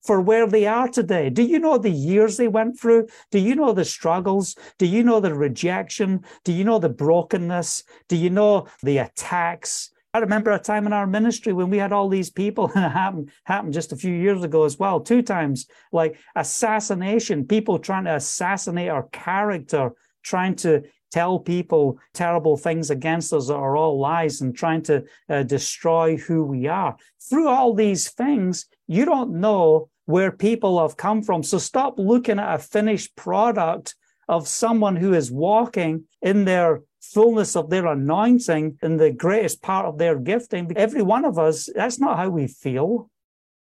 [0.03, 1.29] for where they are today.
[1.29, 3.07] Do you know the years they went through?
[3.31, 4.55] Do you know the struggles?
[4.77, 6.23] Do you know the rejection?
[6.43, 7.83] Do you know the brokenness?
[8.07, 9.91] Do you know the attacks?
[10.15, 12.89] I remember a time in our ministry when we had all these people, and it
[12.89, 18.05] happened, happened just a few years ago as well, two times, like assassination, people trying
[18.05, 23.99] to assassinate our character, trying to tell people terrible things against us that are all
[23.99, 26.95] lies and trying to uh, destroy who we are.
[27.29, 31.43] Through all these things, you don't know where people have come from.
[31.43, 33.95] So stop looking at a finished product
[34.27, 39.85] of someone who is walking in their fullness of their anointing in the greatest part
[39.85, 40.71] of their gifting.
[40.75, 43.09] Every one of us, that's not how we feel.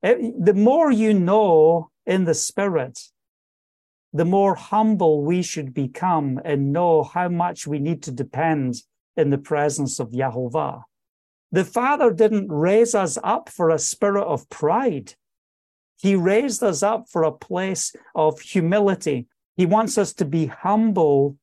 [0.03, 2.99] Eh, the more you know in the spirit,
[4.11, 8.75] the more humble we should become and know how much we need to depend
[9.17, 10.83] in the presence of Yahovah.
[11.51, 15.15] The Father didn't raise us up for a spirit of pride.
[16.03, 19.25] He raised us up for a place of humility.
[19.55, 21.37] He wants us to be humble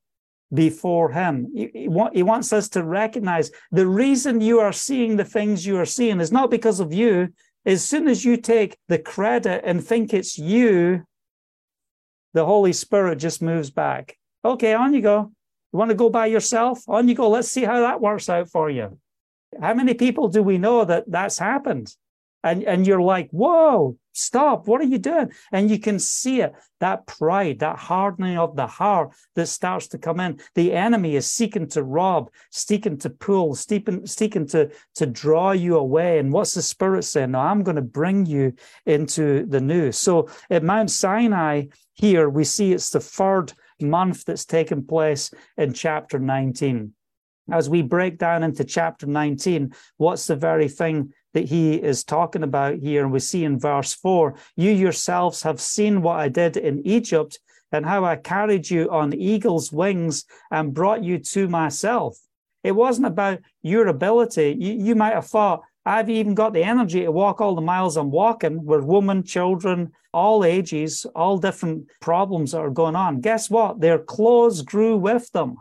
[0.53, 1.51] before Him.
[1.55, 5.87] He, he, wants us to recognize the reason you are seeing the things you are
[5.87, 7.33] seeing is not because of you,
[7.65, 11.05] As soon as you take the credit and think it's you,
[12.35, 14.19] the Holy Spirit just moves back.
[14.45, 15.33] Okay, on you go.
[15.73, 16.87] You want to go by yourself?
[16.87, 17.31] On you go.
[17.31, 18.99] Let's see how that works out for you.
[19.59, 21.97] How many people do we know that that's happened?
[22.45, 24.67] And, and you're like, whoa, stop.
[24.67, 25.33] What are you doing?
[25.53, 29.99] And you can see it that pride, that hardening of the heart that starts to
[29.99, 30.41] come in.
[30.55, 35.77] The enemy is seeking to rob, seeking to pull, seeking, seeking to, to draw you
[35.77, 36.19] away.
[36.19, 37.33] And what's the Spirit saying?
[37.33, 38.55] No, I'm going to bring you
[38.87, 39.93] into the new.
[39.93, 45.73] So at Mount Sinai, here we see it's the third month that's taken place in
[45.73, 46.95] chapter 19.
[47.53, 52.43] As we break down into chapter 19, what's the very thing that he is talking
[52.43, 53.03] about here?
[53.03, 57.39] And we see in verse 4 You yourselves have seen what I did in Egypt
[57.73, 62.19] and how I carried you on eagle's wings and brought you to myself.
[62.63, 64.57] It wasn't about your ability.
[64.59, 67.97] You, you might have thought, I've even got the energy to walk all the miles
[67.97, 73.21] I'm walking with women, children, all ages, all different problems that are going on.
[73.21, 73.81] Guess what?
[73.81, 75.57] Their clothes grew with them.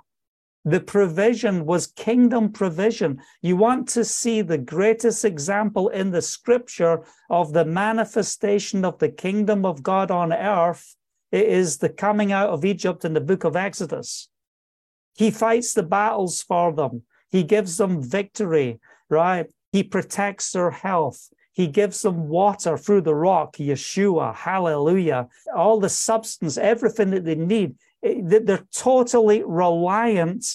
[0.66, 3.22] The provision was kingdom provision.
[3.42, 9.10] You want to see the greatest example in the scripture of the manifestation of the
[9.10, 10.96] kingdom of God on earth.
[11.32, 14.30] It is the coming out of Egypt in the book of Exodus.
[15.16, 17.04] He fights the battles for them.
[17.30, 18.80] He gives them victory,
[19.10, 19.48] right?
[19.72, 21.30] He protects their health.
[21.54, 25.28] He gives them water through the rock, Yeshua, hallelujah.
[25.54, 27.76] All the substance, everything that they need.
[28.04, 30.46] Eh, they're totally reliant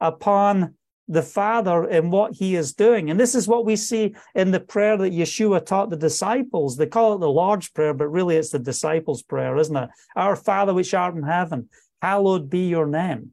[0.00, 0.74] upon
[1.08, 3.10] the Father and what He is doing.
[3.10, 6.76] And this is what we see in the prayer that Yeshua taught the disciples.
[6.76, 9.90] They call it the Lord's Prayer, but really it's the disciples' prayer, isn't it?
[10.16, 11.68] Our Father which art in heaven,
[12.00, 13.32] hallowed be your name.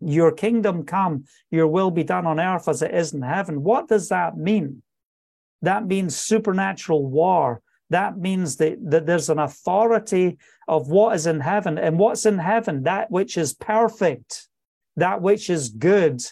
[0.00, 3.64] Your kingdom come, your will be done on earth as it is in heaven.
[3.64, 4.82] What does that mean?
[5.62, 7.62] That means supernatural war.
[7.90, 11.78] That means that, that there's an authority of what is in heaven.
[11.78, 12.82] And what's in heaven?
[12.82, 14.48] That which is perfect,
[14.96, 16.22] that which is good.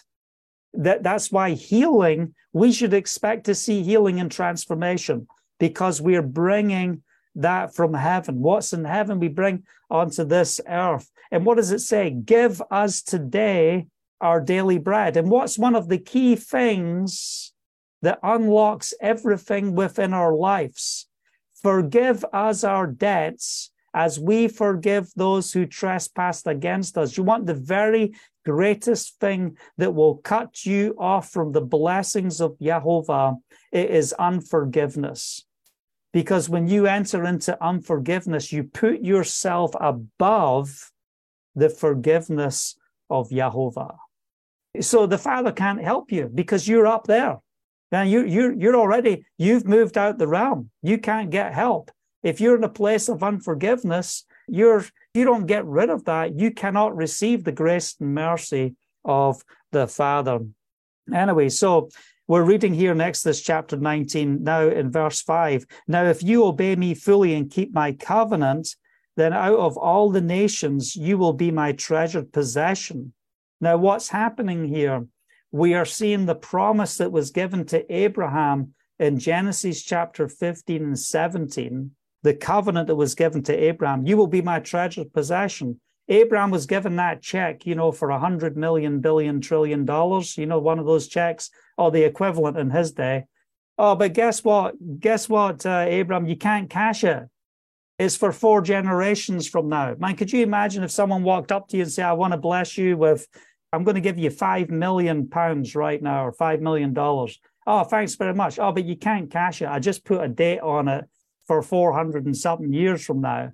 [0.73, 5.27] That, that's why healing, we should expect to see healing and transformation
[5.59, 7.01] because we're bringing
[7.35, 8.39] that from heaven.
[8.39, 11.09] What's in heaven, we bring onto this earth.
[11.31, 12.11] And what does it say?
[12.11, 13.87] Give us today
[14.21, 15.17] our daily bread.
[15.17, 17.53] And what's one of the key things
[18.01, 21.07] that unlocks everything within our lives?
[21.61, 27.17] Forgive us our debts as we forgive those who trespass against us.
[27.17, 28.13] You want the very
[28.45, 33.35] greatest thing that will cut you off from the blessings of Jehovah.
[33.71, 35.43] It is unforgiveness.
[36.13, 40.91] Because when you enter into unforgiveness, you put yourself above
[41.55, 42.77] the forgiveness
[43.09, 43.95] of Jehovah.
[44.79, 47.39] So the Father can't help you because you're up there.
[47.91, 50.69] Now you you you're already you've moved out the realm.
[50.81, 51.91] You can't get help.
[52.23, 56.51] If you're in a place of unforgiveness, you're you don't get rid of that, you
[56.51, 60.39] cannot receive the grace and mercy of the Father.
[61.13, 61.89] Anyway, so
[62.27, 65.65] we're reading here in Exodus chapter 19, now in verse 5.
[65.87, 68.75] Now, if you obey me fully and keep my covenant,
[69.15, 73.13] then out of all the nations you will be my treasured possession.
[73.61, 75.07] Now, what's happening here?
[75.51, 80.99] We are seeing the promise that was given to Abraham in Genesis chapter 15 and
[80.99, 81.91] 17,
[82.23, 84.05] the covenant that was given to Abraham.
[84.05, 85.79] You will be my treasured possession.
[86.09, 90.45] Abraham was given that check, you know, for a hundred million billion trillion dollars, you
[90.45, 93.25] know, one of those checks or the equivalent in his day.
[93.77, 94.75] Oh, but guess what?
[94.99, 96.25] Guess what, uh, Abraham?
[96.25, 97.23] You can't cash it.
[97.99, 99.95] It's for four generations from now.
[99.97, 102.37] Man, could you imagine if someone walked up to you and said, I want to
[102.37, 103.27] bless you with,
[103.77, 107.39] I'm going to give you five million pounds right now or five million dollars.
[107.65, 108.59] Oh, thanks very much.
[108.59, 109.67] Oh, but you can't cash it.
[109.69, 111.05] I just put a date on it
[111.47, 113.51] for 400 and something years from now.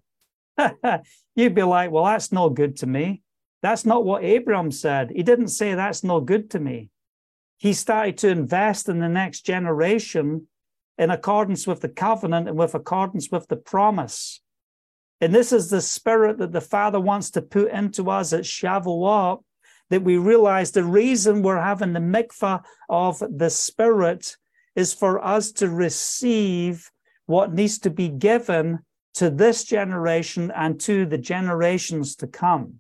[1.36, 3.22] You'd be like, well, that's no good to me.
[3.62, 5.12] That's not what Abraham said.
[5.12, 6.90] He didn't say that's no good to me
[7.64, 10.48] he started to invest in the next generation
[10.98, 14.42] in accordance with the covenant and with accordance with the promise.
[15.22, 19.44] And this is the spirit that the Father wants to put into us at Shavuot,
[19.90, 24.38] that we realize the reason we're having the mikvah of the Spirit
[24.76, 26.90] is for us to receive
[27.26, 28.80] what needs to be given
[29.16, 32.80] to this generation and to the generations to come.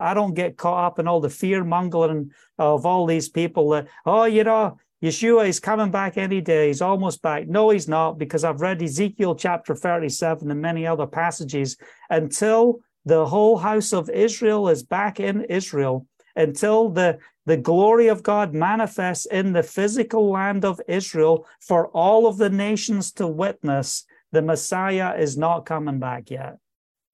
[0.00, 3.88] I don't get caught up in all the fear mongering of all these people that,
[4.06, 6.68] oh, you know, Yeshua is coming back any day.
[6.68, 7.46] He's almost back.
[7.46, 11.76] No, he's not, because I've read Ezekiel chapter 37 and many other passages.
[12.10, 16.06] Until the whole house of Israel is back in Israel,
[16.38, 22.26] until the, the glory of God manifests in the physical land of Israel for all
[22.26, 26.56] of the nations to witness, the Messiah is not coming back yet.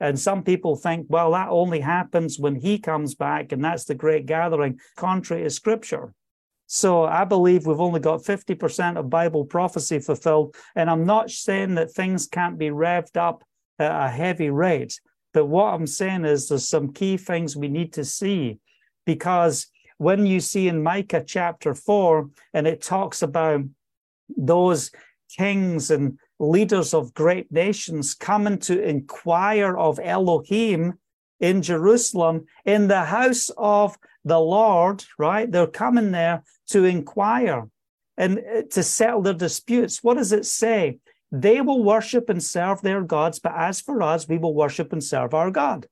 [0.00, 3.94] And some people think, well, that only happens when he comes back, and that's the
[3.94, 6.12] great gathering, contrary to scripture.
[6.66, 10.54] So I believe we've only got 50% of Bible prophecy fulfilled.
[10.74, 13.44] And I'm not saying that things can't be revved up
[13.78, 15.00] at a heavy rate.
[15.32, 18.58] But what I'm saying is there's some key things we need to see
[19.04, 19.66] because
[19.98, 23.62] when you see in Micah chapter 4, and it talks about
[24.36, 24.90] those
[25.36, 30.94] kings and leaders of great nations coming to inquire of Elohim
[31.40, 35.50] in Jerusalem in the house of the Lord, right?
[35.50, 37.68] They're coming there to inquire
[38.16, 40.02] and uh, to settle their disputes.
[40.02, 40.98] What does it say?
[41.30, 45.02] They will worship and serve their gods, but as for us, we will worship and
[45.02, 45.86] serve our God.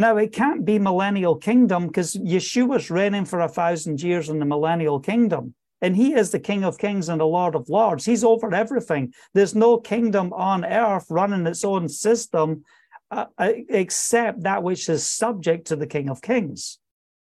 [0.00, 4.46] Now, it can't be millennial kingdom because Yeshua's reigning for a thousand years in the
[4.46, 5.52] millennial kingdom.
[5.82, 8.06] And he is the King of Kings and the Lord of Lords.
[8.06, 9.12] He's over everything.
[9.34, 12.64] There's no kingdom on earth running its own system
[13.10, 16.78] uh, uh except that which is subject to the King of Kings.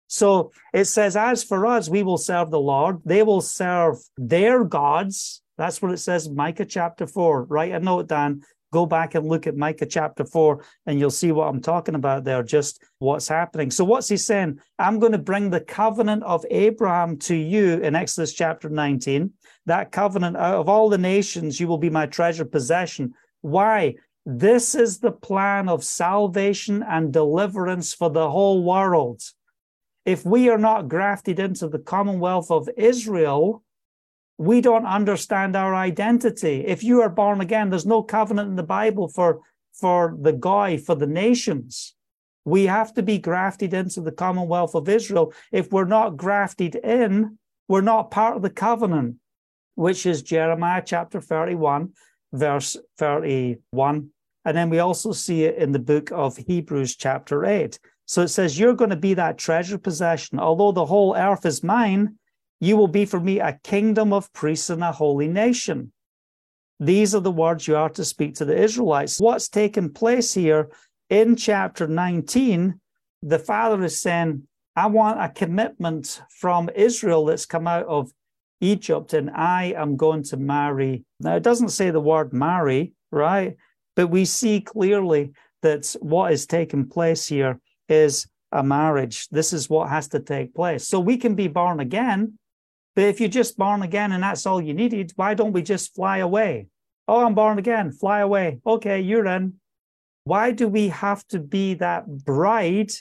[0.07, 2.99] So it says, As for us, we will serve the Lord.
[3.05, 5.43] They will serve their gods.
[5.59, 7.43] That's what it says, Micah chapter 4.
[7.43, 8.41] Write a note down.
[8.75, 12.25] Go back and look at Micah chapter 4, and you'll see what I'm talking about
[12.25, 13.71] there, just what's happening.
[13.71, 14.59] So, what's he saying?
[14.77, 19.31] I'm going to bring the covenant of Abraham to you in Exodus chapter 19.
[19.65, 23.13] That covenant out of all the nations, you will be my treasured possession.
[23.39, 23.95] Why?
[24.25, 29.21] This is the plan of salvation and deliverance for the whole world
[30.05, 33.63] if we are not grafted into the commonwealth of Israel,
[34.37, 36.65] we don't understand our identity.
[36.65, 39.41] If you are born again, there's no covenant in the Bible for,
[39.73, 41.95] for the guy, for the nations.
[42.43, 45.33] We have to be grafted into the commonwealth of Israel.
[45.51, 49.15] If we're not grafted in, we're not part of the covenant,
[49.75, 51.93] which is Jeremiah chapter 31,
[52.33, 54.09] verse 31.
[54.43, 57.79] And then we also see it in the book of Hebrews, chapter 8.
[58.05, 60.39] So it says, You're going to be that treasure possession.
[60.39, 62.17] Although the whole earth is mine,
[62.65, 65.91] you will be for me a kingdom of priests and a holy nation.
[66.79, 69.19] These are the words you are to speak to the Israelites.
[69.19, 70.69] What's taken place here
[71.09, 72.79] in chapter 19,
[73.21, 78.11] the Father is saying, I want a commitment from Israel that's come out of
[78.59, 81.05] Egypt, and I am going to marry.
[81.19, 83.55] Now, it doesn't say the word marry, right?
[83.95, 89.29] But we see clearly that what is taking place here is a marriage.
[89.29, 90.87] This is what has to take place.
[90.87, 92.37] So we can be born again,
[92.95, 95.93] but if you're just born again and that's all you needed, why don't we just
[95.93, 96.67] fly away?
[97.07, 98.59] Oh, I'm born again, fly away.
[98.65, 99.55] Okay, you're in.
[100.23, 102.91] Why do we have to be that bride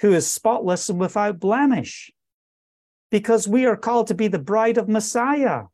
[0.00, 2.10] who is spotless and without blemish?
[3.10, 5.64] Because we are called to be the bride of Messiah.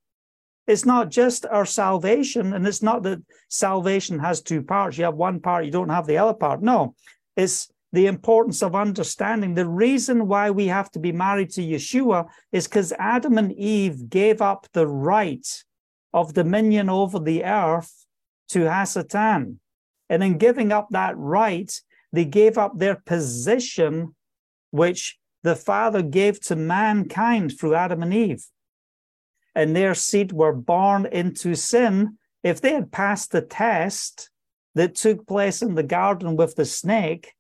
[0.66, 4.98] It's not just our salvation, and it's not that salvation has two parts.
[4.98, 6.62] You have one part, you don't have the other part.
[6.62, 6.94] No,
[7.36, 12.26] it's the importance of understanding the reason why we have to be married to Yeshua
[12.50, 15.46] is because Adam and Eve gave up the right
[16.12, 18.04] of dominion over the earth
[18.48, 19.58] to Hasatan.
[20.08, 21.72] And in giving up that right,
[22.12, 24.16] they gave up their position,
[24.72, 28.44] which the Father gave to mankind through Adam and Eve.
[29.54, 32.18] And their seed were born into sin.
[32.42, 34.30] If they had passed the test
[34.74, 37.33] that took place in the garden with the snake,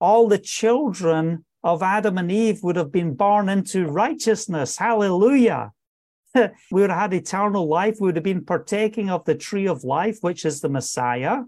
[0.00, 4.76] all the children of Adam and Eve would have been born into righteousness.
[4.76, 5.72] Hallelujah.
[6.34, 7.96] we would have had eternal life.
[8.00, 11.38] We would have been partaking of the tree of life, which is the Messiah,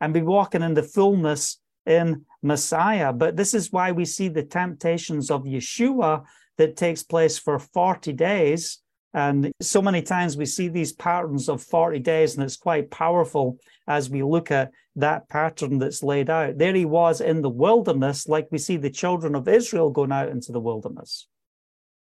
[0.00, 3.12] and be walking in the fullness in Messiah.
[3.12, 6.24] But this is why we see the temptations of Yeshua
[6.58, 8.78] that takes place for 40 days.
[9.12, 13.58] And so many times we see these patterns of 40 days, and it's quite powerful
[13.88, 16.58] as we look at that pattern that's laid out.
[16.58, 20.28] There he was in the wilderness, like we see the children of Israel going out
[20.28, 21.26] into the wilderness.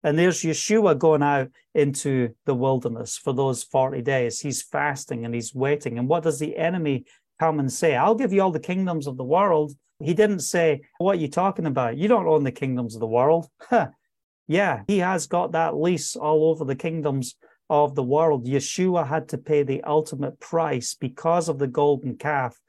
[0.04, 4.40] And there's Yeshua going out into the wilderness for those 40 days.
[4.40, 6.00] He's fasting and he's waiting.
[6.00, 7.06] And what does the enemy
[7.40, 7.96] come and say?
[7.96, 9.74] I'll give you all the kingdoms of the world.
[10.02, 11.98] He didn't say, What are you talking about?
[11.98, 13.50] You don't own the kingdoms of the world.
[14.50, 17.36] yeah, he has got that lease all over the kingdoms
[17.70, 18.48] of the world.
[18.48, 22.60] Yeshua had to pay the ultimate price because of the golden calf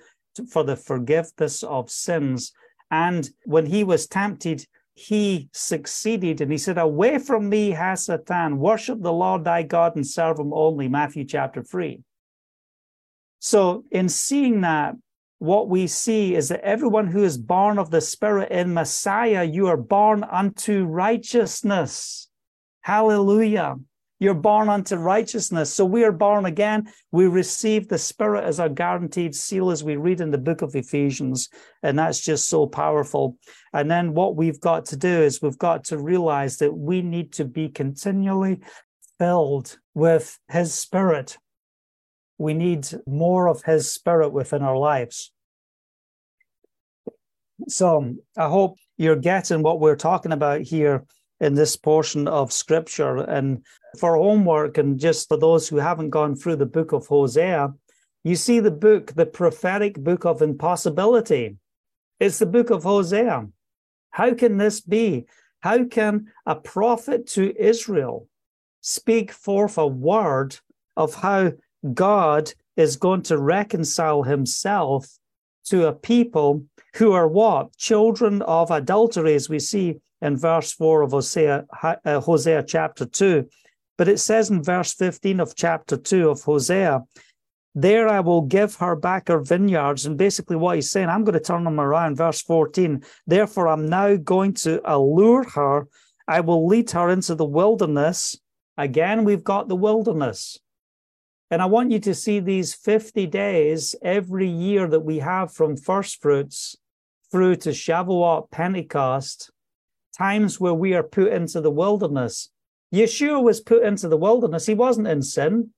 [0.51, 2.53] for the forgiveness of sins.
[2.91, 9.01] And when he was tempted, he succeeded and he said, Away from me, Hasatan, worship
[9.01, 10.87] the Lord thy God and serve him only.
[10.87, 12.03] Matthew chapter 3.
[13.39, 14.97] So, in seeing that,
[15.41, 19.68] what we see is that everyone who is born of the Spirit in Messiah, you
[19.68, 22.28] are born unto righteousness.
[22.82, 23.76] Hallelujah.
[24.18, 25.72] You're born unto righteousness.
[25.72, 26.93] So we are born again.
[27.11, 30.76] We receive the Spirit as our guaranteed seal, as we read in the book of
[30.76, 31.49] Ephesians.
[31.82, 33.38] And that's just so powerful.
[33.72, 37.32] And then what we've got to do is we've got to realize that we need
[37.34, 38.61] to be continually
[39.18, 41.38] filled with His Spirit.
[42.41, 45.30] We need more of His Spirit within our lives.
[47.68, 51.05] So I hope you're getting what we're talking about here
[51.38, 53.18] in this portion of scripture.
[53.18, 53.62] And
[53.99, 57.74] for homework, and just for those who haven't gone through the book of Hosea,
[58.24, 61.59] you see the book, the prophetic book of impossibility.
[62.20, 63.49] It's the book of Hosea.
[64.12, 65.26] How can this be?
[65.61, 68.28] How can a prophet to Israel
[68.80, 70.57] speak forth a word
[70.97, 71.53] of how
[71.95, 75.07] God is going to reconcile himself
[75.66, 76.64] to a people
[76.97, 77.76] who are what?
[77.76, 83.49] Children of adultery, as we see in verse 4 of Hosea, uh, Hosea chapter 2.
[83.97, 87.03] But it says in verse 15 of chapter 2 of Hosea,
[87.74, 90.07] there I will give her back her vineyards.
[90.07, 92.16] And basically, what he's saying, I'm going to turn them around.
[92.16, 95.87] Verse 14, therefore, I'm now going to allure her.
[96.26, 98.39] I will lead her into the wilderness.
[98.76, 100.59] Again, we've got the wilderness.
[101.51, 105.76] And I want you to see these 50 days every year that we have from
[105.76, 106.76] first fruits
[107.32, 109.51] through to Shavuot, Pentecost,
[110.16, 112.51] times where we are put into the wilderness.
[112.94, 114.66] Yeshua was put into the wilderness.
[114.66, 115.70] He wasn't in sin.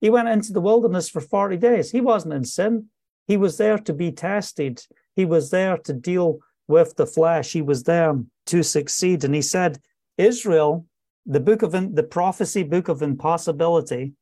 [0.00, 1.90] He went into the wilderness for 40 days.
[1.90, 2.86] He wasn't in sin.
[3.26, 4.84] He was there to be tested.
[5.14, 7.52] He was there to deal with the flesh.
[7.52, 8.14] He was there
[8.46, 9.24] to succeed.
[9.24, 9.78] And he said,
[10.16, 10.86] Israel,
[11.26, 14.14] the book of the prophecy book of impossibility,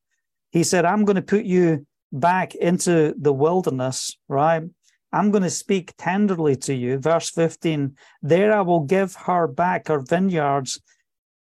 [0.51, 4.63] he said, I'm going to put you back into the wilderness, right?
[5.11, 6.97] I'm going to speak tenderly to you.
[6.97, 10.81] Verse 15 There I will give her back her vineyards,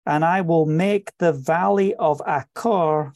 [0.06, 3.12] and I will make the valley of Achor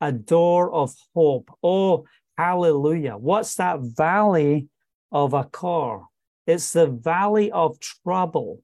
[0.00, 1.50] a door of hope.
[1.62, 2.04] Oh,
[2.36, 3.16] hallelujah.
[3.16, 4.68] What's that valley
[5.12, 6.00] of Achor?
[6.46, 8.60] It's the valley of trouble.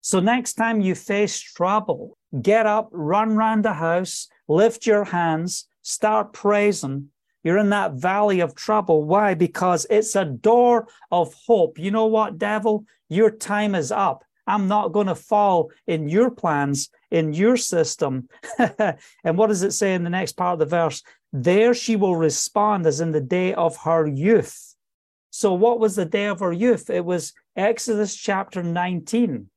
[0.00, 5.66] So next time you face trouble, get up, run round the house, lift your hands,
[5.86, 7.08] start praising,
[7.44, 9.04] you're in that valley of trouble.
[9.04, 9.34] Why?
[9.34, 11.78] Because it's a door of hope.
[11.78, 12.84] You know what, devil?
[13.08, 14.24] Your time is up.
[14.48, 18.28] I'm not going to fall in your plans, in your system.
[18.58, 21.04] and what does it say in the next part of the verse?
[21.32, 24.74] There she will respond as in the day of her youth.
[25.30, 26.90] So, what was the day of her youth?
[26.90, 29.48] It was Exodus chapter 19,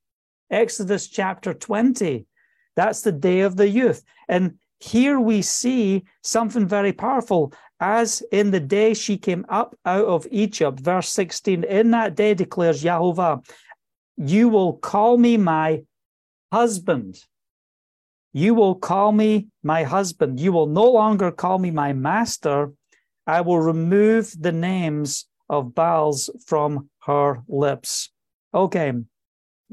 [0.51, 2.27] Exodus chapter 20.
[2.75, 4.03] That's the day of the youth.
[4.27, 10.05] And here we see something very powerful as in the day she came up out
[10.05, 10.79] of Egypt.
[10.79, 13.45] Verse 16 In that day declares Yahovah,
[14.17, 15.83] you will call me my
[16.51, 17.19] husband.
[18.31, 20.39] You will call me my husband.
[20.39, 22.71] You will no longer call me my master.
[23.27, 28.11] I will remove the names of Baals from her lips.
[28.53, 28.93] Okay,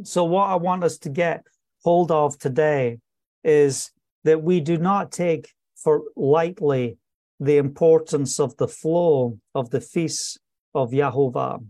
[0.02, 1.44] so what I want us to get
[1.82, 2.98] hold of today
[3.44, 3.90] is
[4.26, 6.98] that we do not take for lightly
[7.38, 10.36] the importance of the flow of the feasts
[10.74, 11.64] of Yahovah,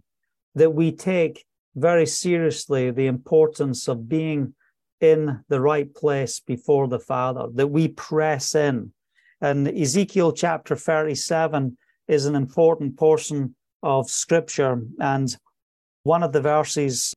[0.54, 1.44] that we take
[1.74, 4.54] very seriously the importance of being
[5.02, 8.90] in the right place before the Father, that we press in.
[9.42, 11.76] And Ezekiel chapter 37
[12.09, 14.80] is an important portion of scripture.
[14.98, 15.36] And
[16.04, 17.14] one of the verses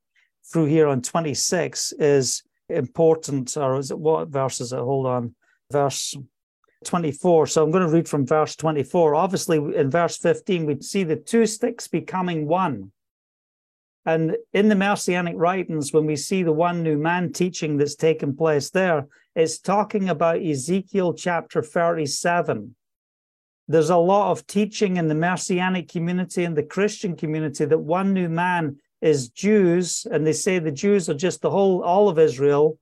[0.51, 4.79] through here on 26 is important, or is it what verse is it?
[4.79, 5.35] Hold on.
[5.71, 6.15] Verse
[6.85, 7.47] 24.
[7.47, 9.15] So I'm going to read from verse 24.
[9.15, 12.91] Obviously, in verse 15, we see the two sticks becoming one.
[14.05, 18.35] And in the Messianic writings, when we see the one new man teaching that's taken
[18.35, 22.75] place there, it's talking about Ezekiel chapter 37.
[23.67, 28.13] There's a lot of teaching in the Messianic community and the Christian community that one
[28.13, 32.19] new man is Jews, and they say the Jews are just the whole, all of
[32.19, 32.77] Israel,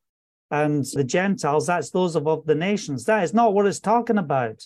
[0.50, 3.06] and the Gentiles, that's those of the nations.
[3.06, 4.64] That is not what it's talking about.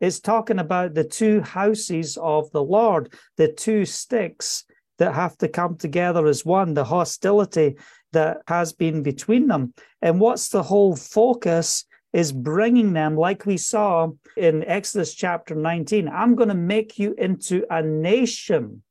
[0.00, 4.64] It's talking about the two houses of the Lord, the two sticks
[4.98, 7.76] that have to come together as one, the hostility
[8.12, 9.74] that has been between them.
[10.02, 16.08] And what's the whole focus is bringing them, like we saw in Exodus chapter 19.
[16.08, 18.82] I'm going to make you into a nation.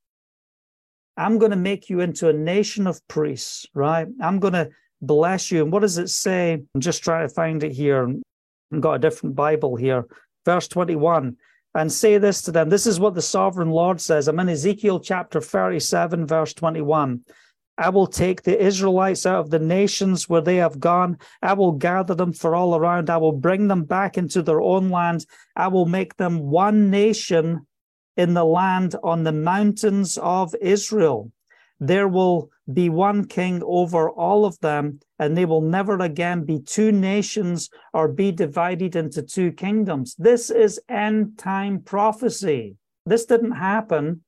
[1.18, 4.08] I'm going to make you into a nation of priests, right?
[4.22, 4.70] I'm going to
[5.02, 5.64] bless you.
[5.64, 6.54] And what does it say?
[6.74, 8.08] I'm just trying to find it here.
[8.74, 10.06] I've got a different Bible here.
[10.46, 11.38] Verse 21
[11.76, 12.70] and say this to them.
[12.70, 14.28] This is what the sovereign Lord says.
[14.28, 17.22] I'm in Ezekiel chapter 37, verse 21.
[17.78, 21.18] I will take the Israelites out of the nations where they have gone.
[21.42, 23.10] I will gather them for all around.
[23.10, 25.26] I will bring them back into their own land.
[25.58, 27.68] I will make them one nation
[28.18, 31.32] in the land on the mountains of Israel.
[31.80, 36.60] There will be one king over all of them, and they will never again be
[36.60, 40.16] two nations or be divided into two kingdoms.
[40.18, 42.78] This is end time prophecy.
[43.06, 44.24] This didn't happen.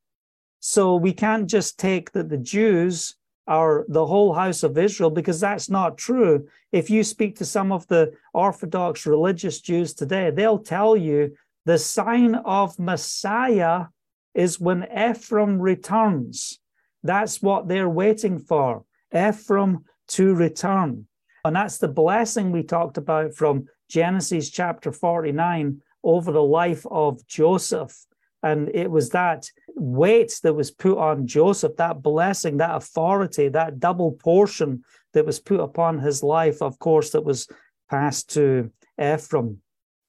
[0.60, 3.16] So we can't just take that the Jews
[3.48, 6.48] are the whole house of Israel because that's not true.
[6.72, 11.36] If you speak to some of the Orthodox religious Jews today, they'll tell you
[11.68, 13.88] the sign of Messiah
[14.34, 16.62] is when Ephraim returns.
[17.04, 21.08] That's what they're waiting for, Ephraim to return.
[21.44, 27.28] And that's the blessing we talked about from Genesis chapter 49 over the life of
[27.28, 27.94] Joseph.
[28.42, 33.82] And it was that weight that was put on Joseph, that blessing, that authority, that
[33.82, 37.50] double portion that was put upon his life, of course, that was
[37.90, 39.62] passed to Ephraim.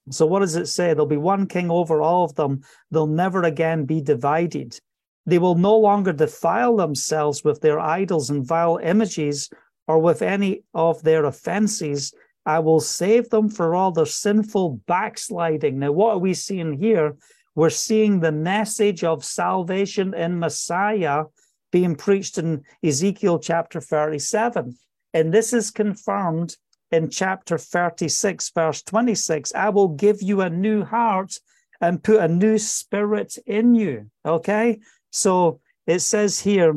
[0.09, 0.87] So, what does it say?
[0.87, 2.61] There'll be one king over all of them.
[2.91, 4.79] They'll never again be divided.
[5.25, 9.49] They will no longer defile themselves with their idols and vile images
[9.87, 12.13] or with any of their offenses.
[12.45, 15.79] I will save them for all their sinful backsliding.
[15.79, 17.15] Now, what are we seeing here?
[17.55, 21.25] We're seeing the message of salvation in Messiah
[21.71, 24.77] being preached in Ezekiel chapter 37.
[25.13, 26.55] And this is confirmed
[26.91, 29.53] in chapter 36, verse 26.
[29.53, 31.39] I will give you a new heart
[31.81, 34.09] and put a new spirit in you.
[34.25, 34.79] Okay?
[35.11, 36.73] So it says here,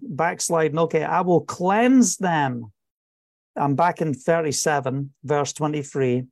[0.00, 2.72] backsliding, okay, I will cleanse them.
[3.56, 6.24] I'm back in 37, verse 23.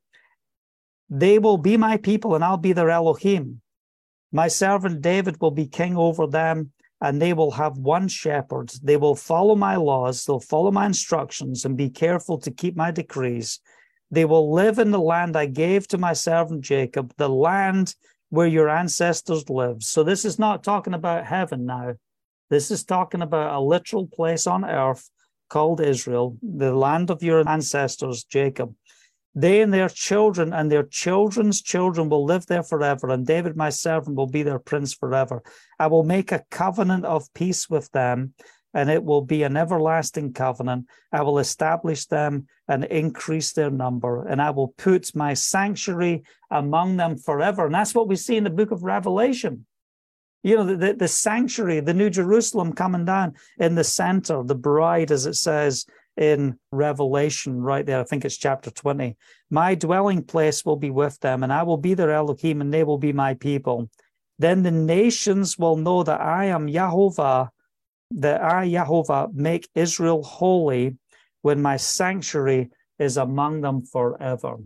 [1.11, 3.61] They will be my people, and I'll be their Elohim.
[4.33, 8.71] My servant David will be king over them, and they will have one shepherd.
[8.83, 12.91] They will follow my laws, they'll follow my instructions, and be careful to keep my
[12.91, 13.61] decrees.
[14.11, 17.95] They will live in the land I gave to my servant Jacob, the land
[18.29, 19.83] where your ancestors lived.
[19.83, 21.95] So this is not talking about heaven now.
[22.49, 25.09] This is talking about a literal place on earth
[25.49, 28.75] called Israel, the land of your ancestors, Jacob.
[29.35, 33.71] They and their children and their children's children will live there forever, and David, my
[33.71, 35.43] servant, will be their prince forever.
[35.79, 38.35] I will make a covenant of peace with them
[38.73, 40.87] and it will be an everlasting covenant.
[41.13, 46.97] I will establish them and increase their number, and I will put my sanctuary among
[46.97, 47.67] them forever.
[47.67, 49.67] And that's what we see in the book of Revelation.
[50.43, 54.55] You know, the, the, the sanctuary, the New Jerusalem coming down in the center, the
[54.55, 55.85] bride, as it says
[56.17, 59.17] in Revelation, right there, I think it's chapter 20.
[59.51, 62.85] My dwelling place will be with them, and I will be their Elohim, and they
[62.85, 63.91] will be my people.
[64.39, 67.51] Then the nations will know that I am Yahovah
[68.13, 70.97] that I, Yahovah, make Israel holy
[71.43, 74.57] when my sanctuary is among them forever.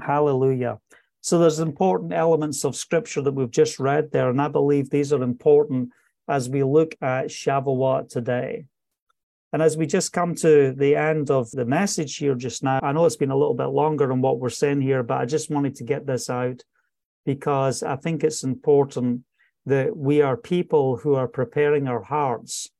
[0.00, 0.78] Hallelujah.
[1.20, 5.12] So there's important elements of scripture that we've just read there, and I believe these
[5.12, 5.90] are important
[6.28, 8.66] as we look at Shavuot today.
[9.52, 12.92] And as we just come to the end of the message here just now, I
[12.92, 15.50] know it's been a little bit longer than what we're saying here, but I just
[15.50, 16.62] wanted to get this out
[17.26, 19.22] because I think it's important
[19.66, 22.70] that we are people who are preparing our hearts.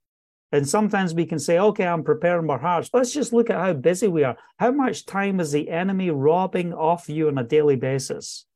[0.53, 2.91] And sometimes we can say, okay, I'm preparing my hearts.
[2.93, 4.37] Let's just look at how busy we are.
[4.59, 8.47] How much time is the enemy robbing off you on a daily basis?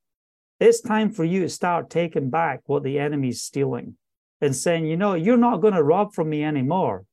[0.61, 3.97] It's time for you to start taking back what the enemy's stealing
[4.41, 7.05] and saying, you know, you're not going to rob from me anymore.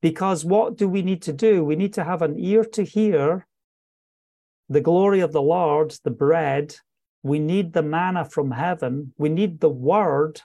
[0.00, 1.64] Because what do we need to do?
[1.64, 3.46] We need to have an ear to hear
[4.68, 6.76] the glory of the Lord, the bread,
[7.22, 9.12] we need the manna from heaven.
[9.18, 10.40] We need the word,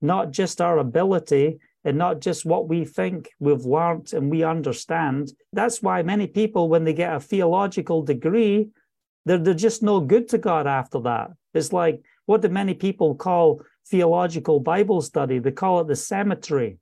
[0.00, 5.32] not just our ability and not just what we think we've learned and we understand.
[5.52, 8.70] That's why many people, when they get a theological degree,
[9.26, 11.32] they're, they're just no good to God after that.
[11.52, 15.38] It's like, what do many people call theological Bible study?
[15.38, 16.78] They call it the cemetery.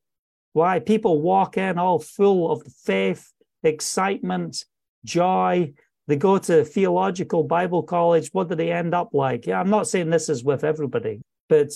[0.52, 0.80] Why?
[0.80, 3.32] People walk in all full of faith,
[3.62, 4.64] excitement,
[5.04, 5.72] joy,
[6.08, 8.30] they go to theological Bible college.
[8.32, 9.46] What do they end up like?
[9.46, 11.70] Yeah, I'm not saying this is with everybody, but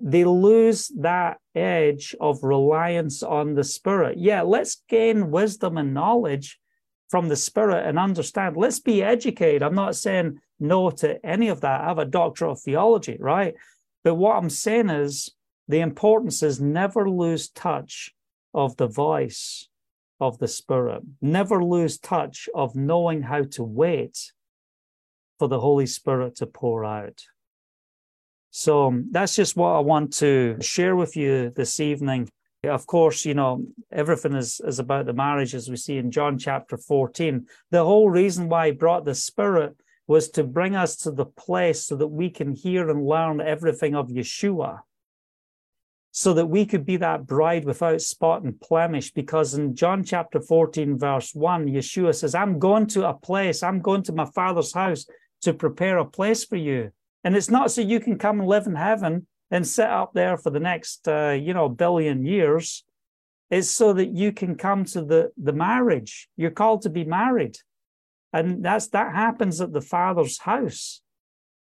[0.00, 4.18] they lose that edge of reliance on the Spirit.
[4.18, 6.58] Yeah, let's gain wisdom and knowledge
[7.10, 8.56] from the Spirit and understand.
[8.56, 9.62] Let's be educated.
[9.62, 11.82] I'm not saying no to any of that.
[11.82, 13.54] I have a doctorate of theology, right?
[14.04, 15.30] But what I'm saying is
[15.68, 18.14] the importance is never lose touch
[18.56, 19.68] of the voice
[20.18, 21.02] of the Spirit.
[21.20, 24.32] Never lose touch of knowing how to wait
[25.38, 27.22] for the Holy Spirit to pour out.
[28.50, 32.30] So um, that's just what I want to share with you this evening.
[32.64, 36.38] Of course, you know, everything is, is about the marriage, as we see in John
[36.38, 37.46] chapter 14.
[37.70, 39.76] The whole reason why he brought the Spirit
[40.06, 43.94] was to bring us to the place so that we can hear and learn everything
[43.94, 44.80] of Yeshua,
[46.18, 49.12] so that we could be that bride without spot and blemish.
[49.12, 53.82] Because in John chapter 14, verse 1, Yeshua says, I'm going to a place, I'm
[53.82, 55.04] going to my Father's house
[55.42, 56.90] to prepare a place for you.
[57.22, 60.38] And it's not so you can come and live in heaven and sit up there
[60.38, 62.82] for the next, uh, you know, billion years.
[63.50, 66.30] It's so that you can come to the, the marriage.
[66.38, 67.58] You're called to be married.
[68.32, 71.02] And that's that happens at the Father's house.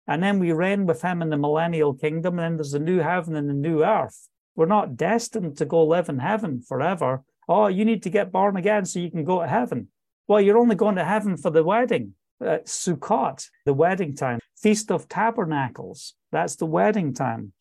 [0.07, 2.99] And then we reign with him in the millennial kingdom, and then there's a new
[2.99, 4.29] heaven and a new earth.
[4.55, 7.23] We're not destined to go live in heaven forever.
[7.49, 9.89] Oh, you need to get born again so you can go to heaven.
[10.27, 12.13] Well, you're only going to heaven for the wedding.
[12.39, 14.39] Uh, Sukkot, the wedding time.
[14.57, 17.53] Feast of Tabernacles, that's the wedding time.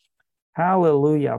[0.53, 1.39] Hallelujah.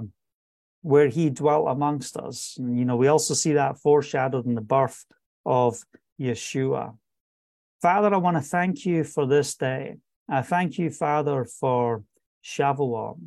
[0.82, 2.55] Where he dwelt amongst us.
[2.60, 5.05] And, you know, we also see that foreshadowed in the birth
[5.45, 5.80] of
[6.20, 6.95] Yeshua.
[7.82, 9.95] Father, I want to thank you for this day.
[10.30, 12.03] I thank you, Father, for
[12.43, 13.19] Shavuot.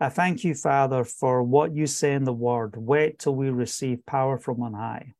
[0.00, 2.74] I thank you, Father, for what you say in the word.
[2.76, 5.14] Wait till we receive power from on high.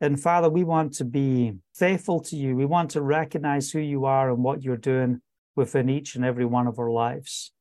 [0.00, 2.54] And Father, we want to be faithful to you.
[2.54, 5.22] We want to recognize who you are and what you're doing
[5.56, 7.52] within each and every one of our lives.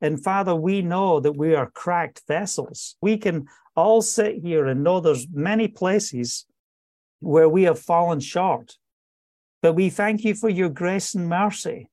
[0.00, 2.96] And Father, we know that we are cracked vessels.
[3.02, 6.46] We can all sit here and know there's many places
[7.20, 8.76] where we have fallen short.
[9.62, 11.88] But we thank you for your grace and mercy.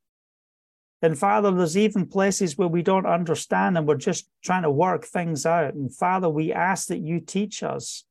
[1.02, 5.06] And Father, there's even places where we don't understand and we're just trying to work
[5.06, 5.76] things out.
[5.76, 8.04] And Father, we ask that you teach us.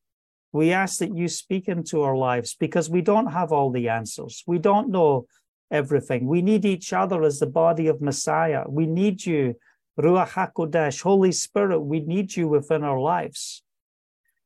[0.53, 4.43] We ask that you speak into our lives because we don't have all the answers.
[4.47, 5.27] We don't know
[5.71, 6.27] everything.
[6.27, 8.65] We need each other as the body of Messiah.
[8.67, 9.57] We need you
[9.99, 13.65] Ruach HaKodesh, Holy Spirit, we need you within our lives.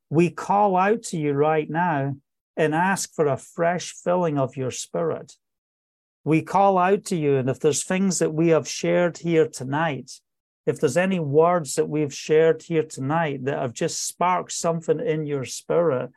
[0.09, 2.17] We call out to you right now
[2.57, 5.37] and ask for a fresh filling of your spirit.
[6.25, 10.13] We call out to you, and if there's things that we have shared here tonight,
[10.67, 15.27] if there's any words that we've shared here tonight that have just sparked something in
[15.27, 16.11] your spirit,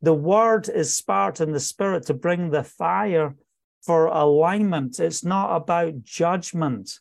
[0.00, 3.34] the word is sparked in the spirit to bring the fire
[3.82, 4.98] for alignment.
[4.98, 6.98] It's not about judgment.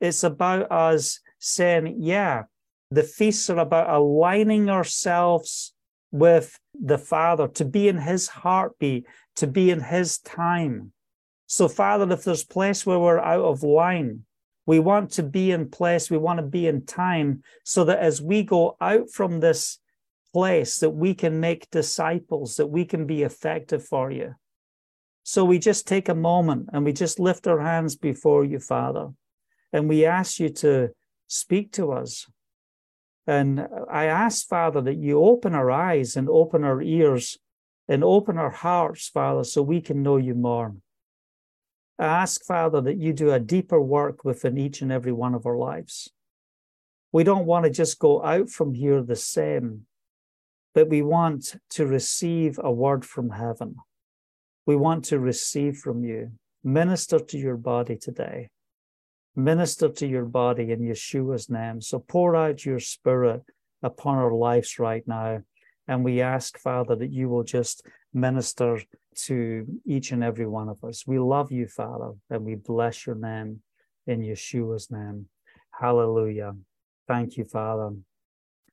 [0.00, 2.42] It's about us saying, yeah,
[2.90, 5.72] the feasts are about aligning ourselves
[6.12, 9.06] with the Father, to be in His heartbeat,
[9.36, 10.92] to be in His time.
[11.46, 14.24] So, Father, if there's place where we're out of line,
[14.64, 18.22] we want to be in place, we want to be in time, so that as
[18.22, 19.78] we go out from this
[20.32, 24.34] place, that we can make disciples, that we can be effective for you.
[25.24, 29.10] So we just take a moment and we just lift our hands before you, Father,
[29.72, 30.90] and we ask you to
[31.26, 32.26] speak to us.
[33.26, 37.38] And I ask, Father, that you open our eyes and open our ears
[37.88, 40.74] and open our hearts, Father, so we can know you more.
[41.98, 45.46] I ask, Father, that you do a deeper work within each and every one of
[45.46, 46.10] our lives.
[47.12, 49.86] We don't want to just go out from here the same,
[50.74, 53.76] but we want to receive a word from heaven.
[54.66, 56.32] We want to receive from you.
[56.64, 58.48] Minister to your body today
[59.34, 61.80] minister to your body in Yeshua's name.
[61.80, 63.42] So pour out your spirit
[63.82, 65.42] upon our lives right now.
[65.88, 68.80] And we ask, Father, that you will just minister
[69.14, 71.06] to each and every one of us.
[71.06, 73.60] We love you, Father, and we bless your name
[74.06, 75.26] in Yeshua's name.
[75.70, 76.54] Hallelujah.
[77.08, 77.94] Thank you, Father.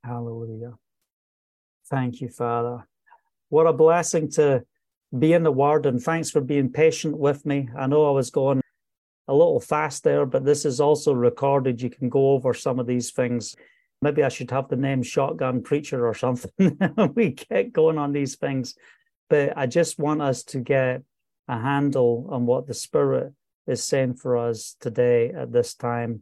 [0.03, 0.73] Hallelujah.
[1.89, 2.87] Thank you, Father.
[3.49, 4.63] What a blessing to
[5.17, 7.67] be in the Word, and thanks for being patient with me.
[7.77, 8.61] I know I was going
[9.29, 11.81] a little fast there, but this is also recorded.
[11.81, 13.55] You can go over some of these things.
[14.01, 16.51] Maybe I should have the name Shotgun Preacher or something.
[17.15, 18.73] we get going on these things.
[19.29, 21.03] But I just want us to get
[21.47, 23.33] a handle on what the Spirit
[23.67, 26.21] is saying for us today at this time.